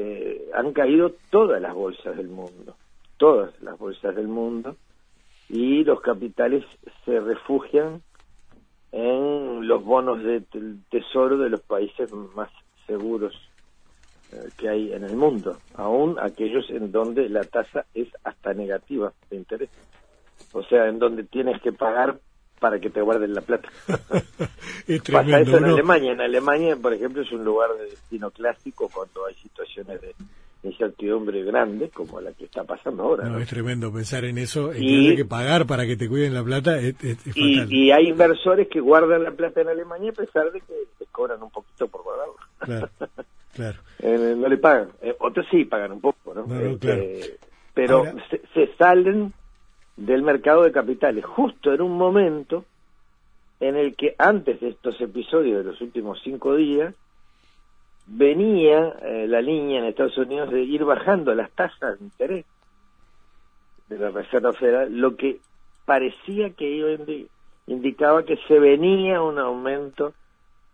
han 0.54 0.72
caído 0.72 1.12
todas 1.30 1.60
las 1.60 1.74
bolsas 1.74 2.16
del 2.16 2.28
mundo, 2.28 2.76
todas 3.16 3.60
las 3.62 3.78
bolsas 3.78 4.14
del 4.14 4.28
mundo, 4.28 4.76
y 5.48 5.84
los 5.84 6.00
capitales 6.00 6.64
se 7.04 7.20
refugian 7.20 8.02
en 8.92 9.66
los 9.66 9.84
bonos 9.84 10.22
de 10.22 10.42
tesoro 10.90 11.36
de 11.36 11.50
los 11.50 11.60
países 11.62 12.10
más 12.34 12.48
seguros 12.86 13.34
eh, 14.32 14.48
que 14.56 14.68
hay 14.68 14.92
en 14.92 15.04
el 15.04 15.16
mundo, 15.16 15.58
aún 15.74 16.16
aquellos 16.20 16.70
en 16.70 16.92
donde 16.92 17.28
la 17.28 17.44
tasa 17.44 17.84
es 17.92 18.08
hasta 18.22 18.54
negativa 18.54 19.12
de 19.30 19.36
interés. 19.36 19.70
O 20.52 20.62
sea, 20.62 20.86
en 20.88 20.98
donde 20.98 21.24
tienes 21.24 21.60
que 21.60 21.72
pagar 21.72 22.18
para 22.60 22.78
que 22.78 22.90
te 22.90 23.00
guarden 23.00 23.34
la 23.34 23.40
plata. 23.40 23.68
es 24.86 25.02
Pasa 25.02 25.40
eso 25.40 25.58
en 25.58 25.64
Alemania. 25.64 26.12
En 26.12 26.20
Alemania, 26.20 26.76
por 26.76 26.94
ejemplo, 26.94 27.22
es 27.22 27.32
un 27.32 27.44
lugar 27.44 27.70
de 27.76 27.84
destino 27.90 28.30
clásico 28.30 28.88
cuando 28.88 29.26
hay 29.26 29.34
situaciones 29.34 30.00
de 30.00 30.14
incertidumbre 30.64 31.42
grande 31.42 31.90
como 31.90 32.20
la 32.20 32.32
que 32.32 32.44
está 32.44 32.64
pasando 32.64 33.02
ahora. 33.02 33.28
No, 33.28 33.38
es 33.38 33.48
tremendo 33.48 33.92
pensar 33.92 34.24
en 34.24 34.38
eso, 34.38 34.72
en 34.72 34.82
y, 34.82 35.16
que 35.16 35.24
pagar 35.24 35.66
para 35.66 35.86
que 35.86 35.96
te 35.96 36.08
cuiden 36.08 36.34
la 36.34 36.42
plata 36.42 36.78
es, 36.78 36.94
y, 37.34 37.90
hay 37.90 38.08
inversores 38.08 38.68
que 38.68 38.80
guardan 38.80 39.22
la 39.22 39.30
plata 39.32 39.60
en 39.60 39.68
Alemania 39.68 40.10
a 40.10 40.14
pesar 40.14 40.50
de 40.52 40.60
que 40.60 40.74
les 40.98 41.08
cobran 41.10 41.42
un 41.42 41.50
poquito 41.50 41.88
por 41.88 42.02
guardarlo. 42.02 42.34
Claro, 42.58 42.88
claro. 43.54 43.78
Eh, 44.00 44.34
no 44.36 44.48
le 44.48 44.58
pagan. 44.58 44.90
Eh, 45.02 45.14
otros 45.18 45.46
sí 45.50 45.64
pagan 45.64 45.92
un 45.92 46.00
poco, 46.00 46.34
¿no? 46.34 46.44
Este, 46.60 47.38
pero 47.72 48.04
se, 48.30 48.40
se 48.52 48.74
salen 48.76 49.32
del 49.96 50.22
mercado 50.22 50.62
de 50.62 50.72
capitales 50.72 51.24
justo 51.24 51.72
en 51.72 51.80
un 51.80 51.96
momento 51.96 52.64
en 53.60 53.76
el 53.76 53.94
que 53.94 54.14
antes 54.18 54.60
de 54.60 54.70
estos 54.70 55.00
episodios 55.00 55.58
de 55.58 55.70
los 55.70 55.80
últimos 55.80 56.20
cinco 56.22 56.54
días 56.56 56.94
venía 58.06 58.94
eh, 59.02 59.26
la 59.28 59.40
línea 59.40 59.80
en 59.80 59.86
Estados 59.86 60.16
Unidos 60.18 60.50
de 60.50 60.62
ir 60.62 60.84
bajando 60.84 61.34
las 61.34 61.50
tasas 61.52 61.98
de 61.98 62.04
interés 62.04 62.44
de 63.88 63.98
la 63.98 64.10
Reserva 64.10 64.52
Federal, 64.52 64.96
lo 64.96 65.16
que 65.16 65.40
parecía 65.84 66.50
que 66.50 67.26
indicaba 67.66 68.24
que 68.24 68.38
se 68.48 68.58
venía 68.58 69.22
un 69.22 69.38
aumento 69.38 70.14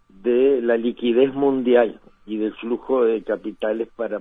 de 0.09 0.61
la 0.63 0.77
liquidez 0.77 1.33
mundial 1.35 2.01
y 2.27 2.37
del 2.37 2.55
flujo 2.55 3.05
de 3.05 3.23
capitales 3.23 3.89
para 3.97 4.21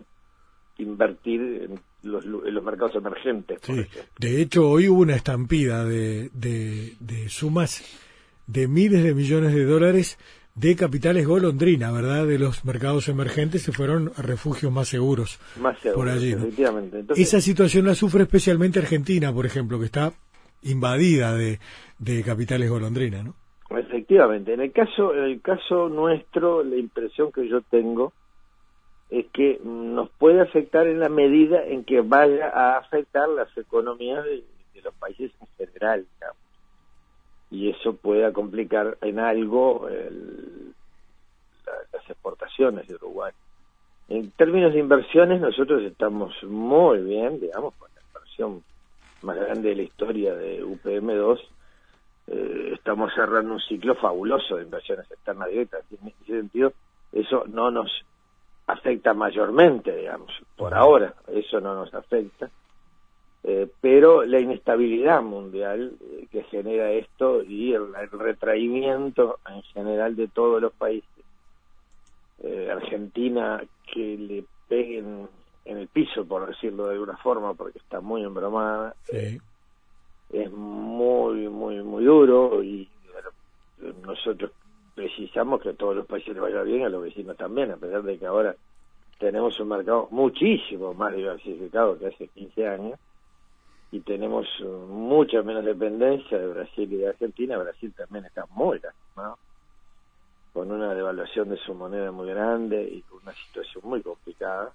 invertir 0.78 1.42
en 1.42 1.80
los, 2.04 2.26
los 2.26 2.64
mercados 2.64 2.96
emergentes. 2.96 3.60
De 4.18 4.42
hecho, 4.42 4.70
hoy 4.70 4.88
hubo 4.88 5.02
una 5.02 5.16
estampida 5.16 5.84
de, 5.84 6.30
de, 6.34 6.96
de 7.00 7.30
sumas 7.30 7.84
de 8.48 8.68
miles 8.68 9.04
de 9.04 9.14
millones 9.14 9.54
de 9.54 9.66
dólares 9.66 10.18
de 10.56 10.76
capitales 10.76 11.26
golondrina, 11.26 11.92
¿verdad? 11.92 12.26
De 12.28 12.38
los 12.38 12.66
mercados 12.66 13.08
emergentes 13.08 13.64
se 13.64 13.72
fueron 13.72 14.12
a 14.18 14.22
refugios 14.22 14.72
más 14.72 14.88
seguros. 14.88 15.40
Más 15.60 15.78
seguros, 15.80 16.04
por 16.04 16.10
allí, 16.10 16.34
efectivamente. 16.34 17.04
Esa 17.16 17.40
situación 17.40 17.86
la 17.86 17.96
sufre 17.96 18.24
especialmente 18.24 18.80
Argentina, 18.80 19.34
por 19.34 19.46
ejemplo, 19.46 19.80
que 19.80 19.86
está 19.86 20.12
invadida 20.64 21.34
de, 21.34 21.60
de 21.98 22.24
capitales 22.24 22.70
golondrina, 22.70 23.24
¿no? 23.24 23.36
Efectivamente. 23.70 24.54
En 24.54 24.62
el 24.62 24.72
caso, 24.72 25.14
en 25.14 25.24
el 25.26 25.42
caso 25.42 25.90
nuestro, 25.90 26.64
la 26.64 26.76
impresión 26.76 27.32
que 27.32 27.48
yo 27.48 27.62
tengo 27.62 28.14
es 29.10 29.28
que 29.32 29.60
nos 29.64 30.10
puede 30.12 30.42
afectar 30.42 30.88
en 30.88 31.00
la 31.00 31.10
medida 31.10 31.64
en 31.64 31.84
que 31.84 32.02
vaya 32.02 32.50
a 32.50 32.78
afectar 32.78 33.30
las 33.30 33.56
economías 33.58 34.24
de, 34.26 34.44
de 34.74 34.82
los 34.82 34.94
países 34.96 35.32
en 35.40 35.48
general, 35.68 36.06
digamos 36.16 36.39
y 37.52 37.70
eso 37.70 37.96
pueda 37.96 38.32
complicar 38.32 38.98
en 39.02 39.20
algo 39.20 39.88
las 41.94 42.10
exportaciones 42.10 42.88
de 42.88 42.96
Uruguay. 42.96 43.32
En 44.10 44.32
términos 44.32 44.74
de 44.74 44.80
inversiones, 44.80 45.40
nosotros 45.40 45.84
estamos 45.84 46.34
muy 46.44 47.00
bien, 47.04 47.40
digamos, 47.40 47.76
con 47.76 47.90
la 47.94 48.02
inversión 48.02 48.64
más 49.22 49.38
grande 49.38 49.70
de 49.70 49.76
la 49.76 49.82
historia 49.84 50.34
de 50.34 50.64
UPM2. 50.64 51.40
Eh, 52.28 52.72
estamos 52.74 53.14
cerrando 53.14 53.54
un 53.54 53.60
ciclo 53.60 53.96
fabuloso 53.96 54.56
de 54.56 54.64
inversiones 54.64 55.10
externas 55.12 55.50
directas. 55.50 55.84
En 55.92 56.08
ese 56.08 56.26
sentido, 56.26 56.74
eso 57.12 57.46
no 57.48 57.70
nos 57.70 57.92
afecta 58.66 59.14
mayormente, 59.14 59.96
digamos, 59.96 60.32
por 60.56 60.74
ahora, 60.74 61.14
eso 61.28 61.60
no 61.60 61.74
nos 61.74 61.94
afecta. 61.94 62.50
Eh, 63.44 63.68
pero 63.80 64.26
la 64.26 64.40
inestabilidad 64.40 65.22
mundial 65.22 65.94
eh, 66.02 66.28
que 66.30 66.44
genera 66.44 66.92
esto 66.92 67.42
y 67.42 67.74
el, 67.74 67.94
retraimiento 68.12 69.40
en 69.48 69.64
general 69.64 70.18
de 70.18 70.28
todos 70.28 70.62
los 70.62 70.74
países, 70.74 71.10
eh, 72.44 72.70
Argentina 72.70 73.64
que 73.94 74.18
le 74.18 74.44
peguen 74.68 75.30
en 75.64 75.78
el 75.78 75.88
piso, 75.88 76.26
por 76.26 76.48
decirlo 76.48 76.88
de 76.88 76.96
alguna 76.96 77.16
forma, 77.18 77.54
porque 77.54 77.80
está 77.80 78.02
muy 78.02 78.24
embromada, 78.24 78.94
es 79.08 80.52
muy, 80.52 81.48
muy, 81.48 81.82
muy 81.82 82.04
duro 82.04 82.62
y 82.62 82.90
nosotros 84.06 84.52
precisamos 84.96 85.62
que 85.62 85.70
a 85.70 85.74
todos 85.74 85.96
los 85.96 86.06
países 86.06 86.34
les 86.34 86.42
vaya 86.42 86.62
bien, 86.64 86.84
a 86.84 86.90
los 86.90 87.04
vecinos 87.04 87.38
también, 87.38 87.72
a 87.72 87.78
pesar 87.78 88.04
de 88.04 88.18
que 88.18 88.26
ahora 88.26 88.56
tenemos 89.18 89.58
un 89.60 89.70
mercado 89.70 90.08
muchísimo 90.12 90.94
más 90.94 91.16
diversificado 91.16 91.98
que 91.98 92.08
hace 92.08 92.28
15 92.28 92.68
años 92.68 93.00
y 93.92 94.02
tenemos 94.02 94.46
uh, 94.62 94.88
mucha 94.88 95.42
menos 95.42 95.66
dependencia 95.66 96.38
de 96.38 96.48
Brasil 96.48 96.94
y 96.94 96.98
de 96.98 97.08
Argentina. 97.08 97.58
Brasil 97.58 97.94
también 97.96 98.26
está 98.26 98.46
muy 98.52 98.80
lastimado, 98.80 99.38
con 100.54 100.72
una 100.72 100.94
devaluación 100.94 101.50
de 101.50 101.58
su 101.58 101.74
moneda 101.74 102.12
muy 102.12 102.28
grande 102.30 102.84
y 102.84 103.02
con 103.02 103.20
una 103.24 103.34
situación 103.34 103.84
muy 103.86 104.02
complicada. 104.02 104.72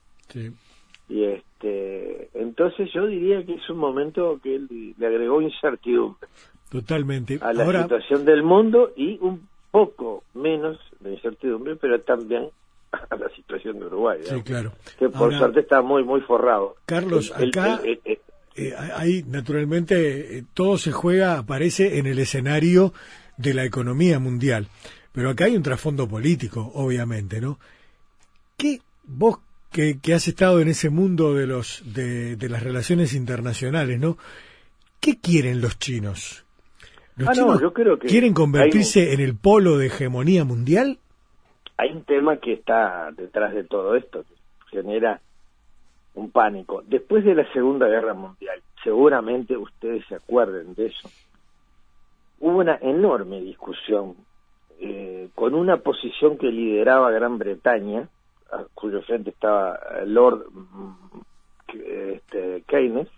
Y 1.09 1.25
este, 1.25 2.30
entonces 2.35 2.90
yo 2.92 3.06
diría 3.06 3.44
que 3.44 3.54
es 3.54 3.71
un 3.71 3.76
momento 3.76 4.40
que 4.42 4.56
él 4.56 4.94
le 4.97 5.06
agregó 5.06 5.40
incertidumbre. 5.42 6.28
Totalmente. 6.71 7.38
A 7.40 7.52
la 7.52 7.83
situación 7.83 8.25
del 8.25 8.42
mundo 8.42 8.92
y 8.97 9.18
un 9.21 9.47
poco 9.71 10.25
menos 10.35 10.78
de 11.00 11.12
incertidumbre, 11.12 11.76
pero 11.76 12.00
también 12.00 12.49
a 13.11 13.16
la 13.16 13.28
situación 13.30 13.78
de 13.78 13.87
Uruguay. 13.87 14.21
Sí, 14.25 14.42
claro. 14.42 14.73
Que 14.99 15.09
por 15.09 15.37
suerte 15.37 15.61
está 15.61 15.83
muy, 15.83 16.02
muy 16.02 16.21
forrado. 16.23 16.76
Carlos, 16.87 17.33
acá 17.33 17.80
eh, 18.56 18.75
ahí 18.96 19.25
naturalmente 19.26 20.38
eh, 20.38 20.44
todo 20.54 20.78
se 20.78 20.92
juega, 20.92 21.38
aparece 21.38 21.99
en 21.99 22.06
el 22.06 22.18
escenario 22.18 22.92
de 23.37 23.54
la 23.54 23.64
economía 23.64 24.18
mundial. 24.18 24.68
Pero 25.12 25.30
acá 25.30 25.44
hay 25.44 25.56
un 25.56 25.62
trasfondo 25.62 26.08
político, 26.08 26.73
obviamente, 26.75 27.40
¿no? 27.40 27.58
¿Qué 28.56 28.80
vos 29.04 29.38
que, 29.75 30.14
has 30.14 30.28
estado 30.28 30.61
en 30.61 30.68
ese 30.68 30.88
mundo 30.88 31.34
de 31.34 31.46
los 31.46 31.82
de, 31.84 32.37
las 32.49 32.62
relaciones 32.62 33.12
internacionales, 33.14 33.99
¿no? 33.99 34.16
¿Qué 35.00 35.18
quieren 35.18 35.61
los 35.61 35.78
chinos? 35.78 36.44
¿Los 37.16 37.28
ah, 37.28 37.32
chinos 37.32 37.61
yo 37.61 37.73
creo 37.73 37.99
que 37.99 38.06
quieren 38.06 38.34
convertirse 38.34 39.12
en 39.12 39.20
el 39.20 39.37
polo 39.37 39.76
de 39.76 39.87
hegemonía 39.87 40.44
mundial? 40.44 40.99
Hay 41.76 41.90
un 41.90 42.04
tema 42.04 42.37
que 42.38 42.52
está 42.52 43.11
detrás 43.16 43.52
de 43.52 43.64
todo 43.64 43.96
esto, 43.96 44.25
que 44.70 44.80
genera 44.80 45.20
un 46.14 46.30
pánico. 46.30 46.83
Después 46.87 47.25
de 47.25 47.35
la 47.35 47.50
Segunda 47.52 47.88
Guerra 47.88 48.14
Mundial, 48.14 48.62
seguramente 48.83 49.56
ustedes 49.56 50.04
se 50.06 50.16
acuerden 50.16 50.75
de 50.75 50.87
eso, 50.87 51.11
hubo 52.40 52.59
una 52.59 52.78
enorme 52.80 53.40
discusión 53.40 54.16
eh, 54.80 55.28
con 55.35 55.54
una 55.54 55.78
posición 55.78 56.37
que 56.38 56.47
lideraba 56.47 57.11
Gran 57.11 57.38
Bretaña, 57.38 58.09
a 58.50 58.64
cuyo 58.75 59.02
frente 59.02 59.30
estaba 59.30 59.78
Lord 60.04 60.47
mm, 60.50 61.21
este, 61.73 62.62
Keynes, 62.66 63.09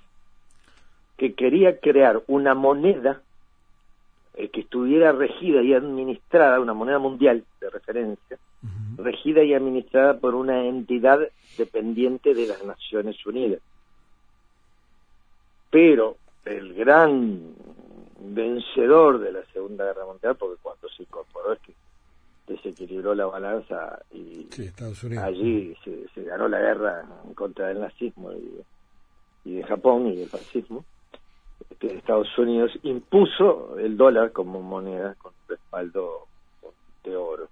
que 1.17 1.35
quería 1.35 1.79
crear 1.81 2.23
una 2.27 2.55
moneda 2.55 3.23
eh, 4.35 4.49
que 4.51 4.61
estuviera 4.61 5.13
regida 5.13 5.63
y 5.63 5.73
administrada, 5.73 6.61
una 6.61 6.75
moneda 6.75 6.99
mundial 6.99 7.45
de 7.61 7.71
referencia, 7.71 8.39
regida 8.97 9.43
y 9.43 9.55
administrada 9.55 10.19
por 10.19 10.35
una 10.35 10.67
entidad 10.67 11.21
dependiente 11.59 12.35
de 12.35 12.47
las 12.47 12.65
Naciones 12.65 13.25
Unidas. 13.27 13.61
Pero 15.71 16.17
el 16.45 16.75
gran 16.75 17.55
vencedor 18.19 19.19
de 19.19 19.33
la 19.33 19.45
Segunda 19.53 19.85
Guerra 19.85 20.07
Mundial, 20.07 20.37
porque 20.37 20.61
cuando 20.63 20.89
se 20.89 21.03
incorporó 21.03 21.53
es 21.53 21.61
que 21.61 21.75
desequilibró 22.47 23.15
la 23.15 23.27
balanza 23.27 23.99
y 24.13 24.49
allí 25.19 25.77
se, 26.15 26.23
ganó 26.23 26.49
la 26.49 26.61
guerra 26.61 27.05
contra 27.35 27.71
el 27.71 27.81
nazismo 27.81 28.33
y, 28.33 29.51
de 29.51 29.63
Japón 29.65 30.09
y 30.09 30.17
del 30.17 30.29
fascismo, 30.29 30.85
que 31.79 31.89
Estados 31.89 32.37
Unidos 32.39 32.73
impuso 32.83 33.79
el 33.79 33.97
dólar 33.97 34.33
como 34.33 34.63
moneda 34.63 35.15
con 35.15 35.33
respaldo 35.49 36.27
de 37.05 37.17
oro. 37.17 37.49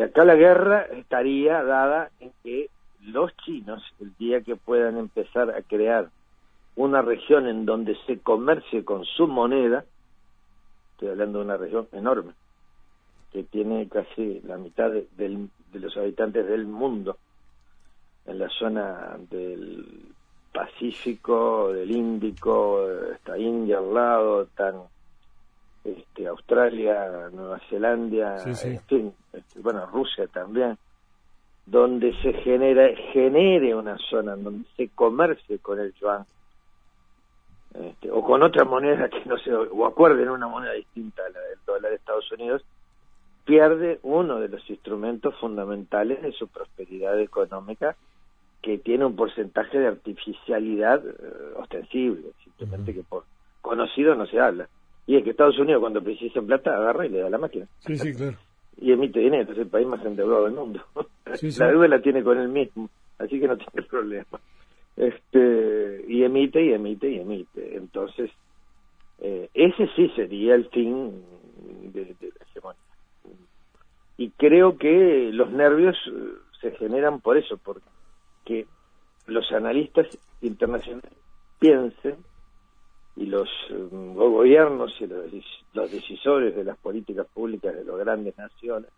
Y 0.00 0.02
acá 0.02 0.24
la 0.24 0.34
guerra 0.34 0.86
estaría 0.92 1.62
dada 1.62 2.10
en 2.20 2.32
que 2.42 2.70
los 3.02 3.36
chinos, 3.44 3.82
el 4.00 4.16
día 4.16 4.40
que 4.40 4.56
puedan 4.56 4.96
empezar 4.96 5.50
a 5.50 5.60
crear 5.60 6.08
una 6.74 7.02
región 7.02 7.46
en 7.46 7.66
donde 7.66 7.94
se 8.06 8.18
comercie 8.18 8.82
con 8.82 9.04
su 9.04 9.26
moneda, 9.26 9.84
estoy 10.92 11.08
hablando 11.08 11.40
de 11.40 11.44
una 11.44 11.58
región 11.58 11.86
enorme, 11.92 12.32
que 13.30 13.42
tiene 13.42 13.90
casi 13.90 14.40
la 14.40 14.56
mitad 14.56 14.90
de, 14.90 15.48
los 15.74 15.94
habitantes 15.98 16.46
del 16.46 16.64
mundo, 16.64 17.18
en 18.24 18.38
la 18.38 18.48
zona 18.48 19.18
del 19.28 20.14
Pacífico, 20.50 21.74
del 21.74 21.90
Índico, 21.90 22.88
está 23.12 23.36
India 23.36 23.76
al 23.76 23.92
lado, 23.92 24.42
están 24.44 24.76
este, 25.84 26.26
Australia, 26.26 27.28
Nueva 27.32 27.60
Zelanda, 27.68 28.36
este, 28.44 29.12
bueno, 29.56 29.86
Rusia 29.86 30.26
también, 30.26 30.76
donde 31.66 32.12
se 32.22 32.32
genera, 32.34 32.88
genere 33.12 33.74
una 33.74 33.96
zona 33.98 34.36
donde 34.36 34.68
se 34.76 34.88
comercie 34.88 35.58
con 35.58 35.78
el 35.80 35.94
yuan, 35.94 36.24
este, 37.74 38.10
o 38.10 38.22
con 38.24 38.42
otra 38.42 38.64
moneda 38.64 39.08
que 39.08 39.24
no 39.26 39.38
se, 39.38 39.52
o 39.52 39.86
acuerden 39.86 40.28
una 40.28 40.48
moneda 40.48 40.72
distinta 40.72 41.22
a 41.24 41.30
la 41.30 41.40
del 41.40 41.58
dólar 41.64 41.90
de 41.90 41.96
Estados 41.96 42.30
Unidos, 42.32 42.62
pierde 43.44 44.00
uno 44.02 44.38
de 44.38 44.48
los 44.48 44.68
instrumentos 44.68 45.34
fundamentales 45.40 46.22
de 46.22 46.32
su 46.32 46.48
prosperidad 46.48 47.18
económica, 47.20 47.96
que 48.62 48.78
tiene 48.78 49.06
un 49.06 49.16
porcentaje 49.16 49.78
de 49.78 49.86
artificialidad 49.86 51.02
eh, 51.06 51.54
ostensible, 51.56 52.32
simplemente 52.44 52.92
que 52.92 53.02
por 53.02 53.24
conocido 53.62 54.14
no 54.14 54.26
se 54.26 54.38
habla. 54.38 54.68
Y 55.10 55.16
es 55.16 55.24
que 55.24 55.30
Estados 55.30 55.58
Unidos 55.58 55.80
cuando 55.80 56.00
precisa 56.00 56.40
plata 56.40 56.70
agarra 56.72 57.04
y 57.04 57.08
le 57.08 57.18
da 57.18 57.28
la 57.28 57.38
máquina. 57.38 57.66
Sí, 57.80 57.96
sí, 57.98 58.14
claro. 58.14 58.36
Y 58.80 58.92
emite 58.92 59.18
dinero, 59.18 59.52
es 59.52 59.58
el 59.58 59.66
país 59.66 59.84
más 59.84 60.06
endeudado 60.06 60.44
del 60.44 60.54
mundo. 60.54 60.80
la 61.24 61.66
deuda 61.66 61.88
la 61.88 62.00
tiene 62.00 62.22
con 62.22 62.38
él 62.38 62.48
mismo, 62.48 62.88
así 63.18 63.40
que 63.40 63.48
no 63.48 63.56
tiene 63.56 63.82
problema. 63.90 64.38
Este, 64.96 66.04
y 66.06 66.22
emite 66.22 66.64
y 66.64 66.74
emite 66.74 67.10
y 67.10 67.18
emite. 67.18 67.76
Entonces, 67.76 68.30
eh, 69.18 69.50
ese 69.52 69.88
sí 69.96 70.12
sería 70.14 70.54
el 70.54 70.68
fin 70.68 71.24
de, 71.92 72.04
de 72.04 72.28
la 72.38 72.46
hegemonía 72.46 72.90
y 74.16 74.28
creo 74.36 74.78
que 74.78 75.30
los 75.32 75.50
nervios 75.50 75.96
eh, 76.06 76.34
se 76.60 76.70
generan 76.76 77.20
por 77.20 77.36
eso, 77.36 77.56
porque 77.56 78.66
los 79.26 79.50
analistas 79.50 80.06
internacionales 80.40 81.10
piensen 81.58 82.16
y 83.16 83.26
los 83.26 83.48
eh, 83.70 83.88
gobiernos 83.90 84.94
y 85.00 85.06
los, 85.06 85.90
decisores 85.90 86.54
de 86.54 86.64
las 86.64 86.76
políticas 86.78 87.26
públicas 87.32 87.74
de 87.74 87.84
las 87.84 87.96
grandes 87.96 88.36
naciones 88.36 88.90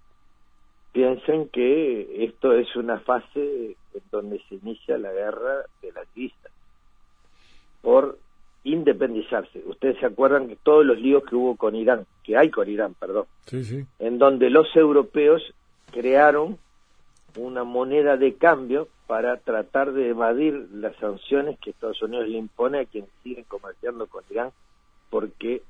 piensen 0.93 1.49
que 1.49 2.25
esto 2.25 2.53
es 2.53 2.75
una 2.77 2.99
fase 3.01 3.77
en 3.95 4.03
donde 4.11 4.41
se 4.49 4.57
inicia 4.57 4.99
la 4.99 5.13
guerra 5.13 5.63
de 5.81 5.93
las 5.93 6.07
vistas 6.15 6.53
por 7.81 8.19
independizarse. 8.65 9.63
Ustedes 9.67 9.99
se 9.99 10.07
acuerdan 10.07 10.49
que 10.49 10.57
todos 10.57 10.85
los 10.85 10.99
líos 10.99 11.25
que 11.25 11.35
hubo 11.35 11.57
con 11.57 11.75
Irán, 11.75 12.07
que 12.23 12.37
hay 12.37 12.51
con 12.51 12.69
Irán, 12.69 12.95
perdón, 12.95 13.27
en 13.99 14.19
donde 14.19 14.51
los 14.51 14.69
europeos 14.77 15.43
crearon 15.91 16.59
una 17.37 17.65
moneda 17.65 18.17
de 18.17 18.35
cambio 18.35 18.89
para 19.07 19.39
tratar 19.39 19.93
de 19.93 20.11
evadir 20.11 20.69
las 20.73 20.97
sanciones 20.97 21.59
que 21.59 21.71
Estados 21.71 22.03
Unidos 22.03 22.29
le 22.29 22.39
impone 22.39 22.81
a 22.81 22.85
quienes 22.85 23.11
siguen 23.23 23.45
comerciando 23.45 24.07
con 24.07 24.25
Irán, 24.31 24.51
porque 25.11 25.63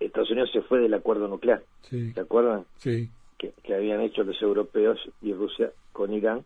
Estados 0.00 0.30
Unidos 0.30 0.50
se 0.52 0.62
fue 0.62 0.80
del 0.80 0.94
acuerdo 0.94 1.28
nuclear. 1.28 1.62
¿Se 1.82 2.18
acuerdan? 2.18 2.64
Sí. 2.78 3.10
Que, 3.38 3.52
que 3.62 3.74
habían 3.74 4.00
hecho 4.00 4.24
los 4.24 4.40
europeos 4.40 4.98
y 5.22 5.32
Rusia 5.32 5.70
con 5.92 6.12
Irán, 6.12 6.44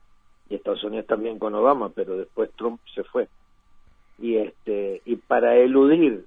y 0.49 0.55
Estados 0.55 0.85
Unidos 0.85 1.07
también 1.07 1.39
con 1.39 1.55
Obama, 1.55 1.91
pero 1.91 2.17
después 2.17 2.51
Trump 2.57 2.81
se 2.95 3.05
fue 3.05 3.29
y 4.19 4.37
este 4.37 5.01
y 5.05 5.17
para 5.17 5.57
eludir 5.57 6.25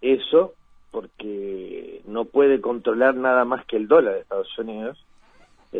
eso 0.00 0.54
porque 0.90 2.02
no 2.06 2.24
puede 2.24 2.60
controlar 2.60 3.16
nada 3.16 3.44
más 3.44 3.66
que 3.66 3.76
el 3.76 3.88
dólar 3.88 4.14
de 4.14 4.20
Estados 4.20 4.58
Unidos 4.58 4.98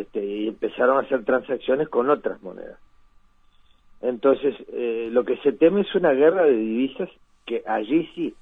este, 0.01 0.23
y 0.23 0.47
empezaron 0.47 0.97
a 0.97 1.01
hacer 1.01 1.23
transacciones 1.25 1.89
con 1.89 2.09
otras 2.09 2.41
monedas 2.41 2.79
entonces 4.01 4.55
eh, 4.71 5.09
lo 5.11 5.23
que 5.25 5.37
se 5.37 5.51
teme 5.53 5.81
es 5.81 5.95
una 5.95 6.11
guerra 6.11 6.43
de 6.43 6.53
divisas 6.53 7.09
que 7.45 7.63
allí 7.65 8.09
sí 8.15 8.35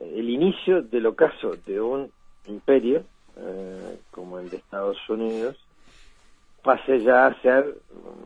eh, 0.00 0.14
el 0.16 0.30
inicio 0.30 0.82
del 0.82 1.06
ocaso 1.06 1.56
de 1.66 1.80
un 1.80 2.10
imperio 2.46 3.04
eh, 3.36 3.98
como 4.10 4.38
el 4.38 4.50
de 4.50 4.58
Estados 4.58 4.98
Unidos 5.08 5.56
pase 6.62 7.02
ya 7.02 7.26
a 7.26 7.42
ser 7.42 7.76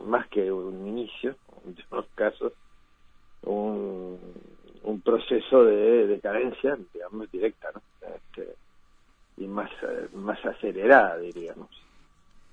más 0.05 0.27
que 0.27 0.51
un 0.51 0.87
inicio 0.87 1.35
en 1.65 1.75
unos 1.91 2.07
casos 2.15 2.53
un, 3.43 5.01
proceso 5.03 5.63
de 5.63 6.07
decadencia, 6.07 6.77
digamos, 6.93 7.31
directa, 7.31 7.69
¿no? 7.73 7.81
Este, 8.15 8.55
y 9.37 9.47
más, 9.47 9.69
más 10.13 10.43
acelerada, 10.45 11.17
diríamos. 11.17 11.69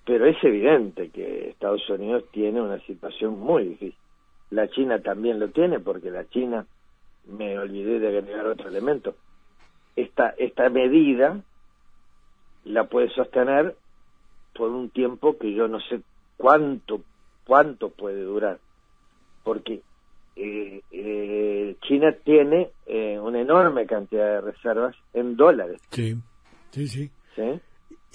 Pero 0.05 0.27
es 0.27 0.37
evidente 0.43 1.09
que 1.11 1.51
Estados 1.51 1.89
Unidos 1.89 2.25
tiene 2.31 2.61
una 2.61 2.79
situación 2.81 3.41
muy 3.41 3.69
difícil. 3.69 3.97
La 4.51 4.69
China 4.69 5.01
también 5.01 5.41
lo 5.41 5.49
tiene, 5.49 5.81
porque 5.81 6.11
la 6.11 6.29
China, 6.29 6.67
me 7.27 7.59
olvidé 7.59 7.99
de 7.99 8.09
agregar 8.09 8.47
otro 8.47 8.69
elemento, 8.69 9.15
esta, 9.97 10.35
esta 10.37 10.69
medida 10.69 11.41
la 12.65 12.85
puede 12.85 13.09
sostener 13.11 13.75
por 14.55 14.71
un 14.71 14.91
tiempo 14.91 15.39
que 15.39 15.53
yo 15.53 15.69
no 15.69 15.81
sé 15.81 16.01
cuánto, 16.37 17.03
cuánto 17.47 17.91
puede 17.91 18.23
durar. 18.23 18.59
Porque 19.43 19.83
eh, 20.37 20.83
eh, 20.91 21.77
China 21.83 22.15
tiene 22.25 22.71
eh, 22.87 23.19
una 23.19 23.41
enorme 23.41 23.87
cantidad 23.87 24.27
de 24.35 24.41
reservas 24.41 24.97
en 25.13 25.37
dólares. 25.37 25.81
Sí, 25.91 26.17
sí, 26.71 26.87
sí. 26.87 27.11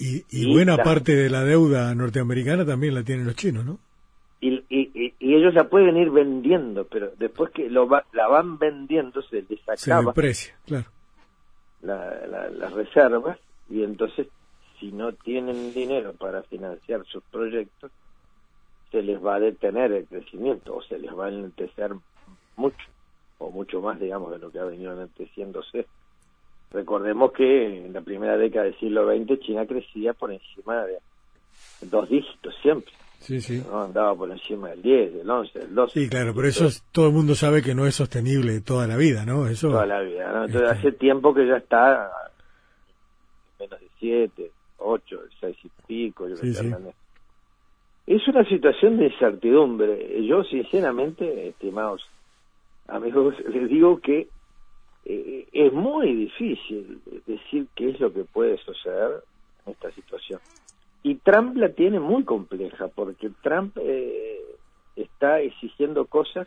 Y, 0.02 0.52
buena 0.52 0.78
parte 0.78 1.14
de 1.14 1.28
la 1.28 1.44
deuda 1.44 1.94
norteamericana 1.94 2.64
también 2.64 2.94
la 2.94 3.02
tienen 3.02 3.26
los 3.26 3.36
chinos, 3.36 3.66
¿no? 3.66 3.78
Y, 4.40 4.64
y, 4.70 5.14
ellos 5.20 5.52
la 5.52 5.68
pueden 5.68 5.98
ir 5.98 6.10
vendiendo, 6.10 6.86
pero 6.86 7.12
después 7.18 7.50
que 7.52 7.68
lo 7.68 7.86
la 8.12 8.26
van 8.28 8.58
vendiendo 8.58 9.20
se 9.22 9.44
les 9.48 9.60
acaba. 9.68 10.14
Se 10.14 10.54
claro. 10.66 10.86
las 11.82 12.72
reservas 12.72 13.38
y 13.68 13.82
entonces 13.82 14.26
si 14.80 14.90
no 14.90 15.12
tienen 15.12 15.74
dinero 15.74 16.14
para 16.14 16.42
financiar 16.44 17.04
sus 17.04 17.22
proyectos, 17.24 17.92
se 18.90 19.02
les 19.02 19.24
va 19.24 19.36
a 19.36 19.40
detener 19.40 19.92
el 19.92 20.06
crecimiento 20.06 20.76
o 20.76 20.82
se 20.82 20.98
les 20.98 21.16
va 21.16 21.26
a 21.26 21.28
enlentecer 21.28 21.92
mucho, 22.56 22.86
o 23.38 23.50
mucho 23.50 23.80
más, 23.82 24.00
digamos, 24.00 24.32
de 24.32 24.38
lo 24.38 24.50
que 24.50 24.58
ha 24.58 24.64
venido 24.64 24.92
enlenteciéndose. 24.92 25.86
Recordemos 26.72 27.32
que 27.32 27.86
en 27.86 27.92
la 27.92 28.00
primera 28.00 28.36
década 28.36 28.66
del 28.66 28.78
siglo 28.78 29.06
XX 29.06 29.40
China 29.40 29.66
crecía 29.66 30.12
por 30.12 30.32
encima 30.32 30.84
de 30.84 30.98
dos 31.82 32.08
dígitos 32.08 32.54
siempre. 32.62 32.92
Sí, 33.18 33.40
sí. 33.40 33.62
Andaba 33.72 34.14
por 34.14 34.30
encima 34.30 34.70
del 34.70 34.80
10, 34.80 35.14
del 35.14 35.30
11, 35.30 35.58
del 35.58 35.74
12. 35.74 36.00
Sí, 36.00 36.08
claro, 36.08 36.32
pero 36.34 36.48
eso 36.48 36.68
todo 36.90 37.08
el 37.08 37.12
mundo 37.12 37.34
sabe 37.34 37.62
que 37.62 37.74
no 37.74 37.86
es 37.86 37.94
sostenible 37.94 38.60
toda 38.62 38.86
la 38.86 38.96
vida, 38.96 39.26
¿no? 39.26 39.46
Eso, 39.46 39.68
toda 39.68 39.84
la 39.84 40.00
vida, 40.00 40.32
¿no? 40.32 40.46
Entonces 40.46 40.70
hace 40.70 40.92
tiempo 40.92 41.34
que 41.34 41.46
ya 41.46 41.56
está 41.56 42.10
menos 43.58 43.78
de 43.78 43.88
7, 43.98 44.50
8, 44.78 45.20
6 45.40 45.56
y 45.64 45.70
pico. 45.86 46.28
Yo 46.28 46.36
sí, 46.36 46.54
sí. 46.54 46.72
Es 48.06 48.26
una 48.26 48.44
situación 48.48 48.96
de 48.96 49.06
incertidumbre. 49.06 50.24
Yo, 50.26 50.42
sinceramente, 50.44 51.48
estimados 51.48 52.02
amigos, 52.88 53.34
les 53.48 53.68
digo 53.68 54.00
que 54.00 54.28
eh, 55.04 55.48
es 55.52 55.72
muy 55.72 56.14
difícil 56.14 57.00
decir 57.26 57.66
qué 57.74 57.90
es 57.90 58.00
lo 58.00 58.12
que 58.12 58.24
puede 58.24 58.58
suceder 58.58 59.22
en 59.66 59.72
esta 59.72 59.90
situación. 59.92 60.40
Y 61.02 61.16
Trump 61.16 61.56
la 61.56 61.70
tiene 61.70 61.98
muy 61.98 62.24
compleja, 62.24 62.88
porque 62.88 63.30
Trump 63.42 63.76
eh, 63.80 64.40
está 64.96 65.40
exigiendo 65.40 66.06
cosas 66.06 66.46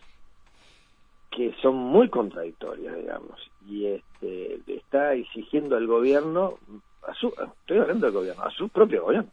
que 1.31 1.53
son 1.61 1.75
muy 1.75 2.09
contradictorias, 2.09 2.95
digamos, 2.95 3.39
y 3.67 3.87
este, 3.87 4.59
está 4.67 5.13
exigiendo 5.13 5.75
al 5.75 5.87
gobierno, 5.87 6.59
a 7.07 7.13
su, 7.15 7.29
estoy 7.61 7.79
hablando 7.79 8.05
del 8.05 8.13
gobierno, 8.15 8.43
a 8.43 8.51
su 8.51 8.69
propio 8.69 9.03
gobierno, 9.05 9.31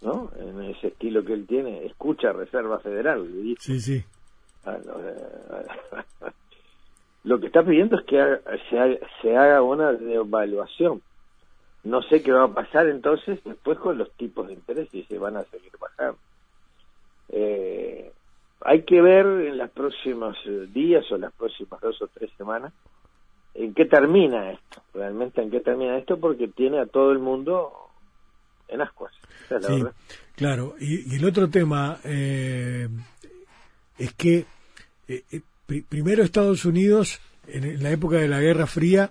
¿no? 0.00 0.30
En 0.38 0.62
ese 0.64 0.86
estilo 0.88 1.22
que 1.22 1.34
él 1.34 1.46
tiene, 1.46 1.84
escucha 1.84 2.32
Reserva 2.32 2.78
Federal, 2.78 3.30
le 3.30 3.54
Sí, 3.58 3.78
sí. 3.80 4.02
lo 7.24 7.38
que 7.38 7.46
está 7.46 7.62
pidiendo 7.62 7.98
es 7.98 8.04
que 8.06 8.16
se, 8.68 8.78
haga, 8.78 8.96
se 9.20 9.36
haga 9.36 9.62
una 9.62 9.90
evaluación. 9.90 11.02
No 11.82 12.02
sé 12.02 12.22
qué 12.22 12.32
va 12.32 12.44
a 12.44 12.54
pasar 12.54 12.88
entonces 12.88 13.42
después 13.44 13.78
con 13.78 13.98
los 13.98 14.10
tipos 14.12 14.46
de 14.46 14.54
interés 14.54 14.88
y 14.92 15.02
se 15.04 15.18
van 15.18 15.36
a 15.36 15.44
seguir 15.44 15.72
bajando. 15.80 16.18
Eh, 17.30 18.12
hay 18.62 18.82
que 18.82 19.00
ver 19.00 19.26
en 19.26 19.58
los 19.58 19.70
próximos 19.70 20.36
eh, 20.46 20.66
días 20.72 21.10
o 21.10 21.16
las 21.16 21.32
próximas 21.32 21.80
dos 21.80 22.00
o 22.02 22.08
tres 22.08 22.30
semanas 22.36 22.72
en 23.54 23.74
qué 23.74 23.84
termina 23.84 24.52
esto, 24.52 24.82
realmente 24.94 25.42
en 25.42 25.50
qué 25.50 25.60
termina 25.60 25.98
esto, 25.98 26.18
porque 26.18 26.48
tiene 26.48 26.80
a 26.80 26.86
todo 26.86 27.12
el 27.12 27.18
mundo 27.18 27.72
en 28.68 28.80
ascuas. 28.80 29.12
sí, 29.48 29.82
claro. 30.36 30.74
Y, 30.78 31.16
el 31.16 31.24
otro 31.24 31.48
tema 31.50 31.98
eh, 32.04 32.88
es 33.98 34.12
que 34.14 34.46
eh, 35.08 35.42
primero 35.88 36.22
Estados 36.22 36.64
Unidos, 36.64 37.20
en, 37.48 37.82
la 37.82 37.90
época 37.90 38.16
de 38.16 38.28
la 38.28 38.40
Guerra 38.40 38.66
Fría, 38.66 39.10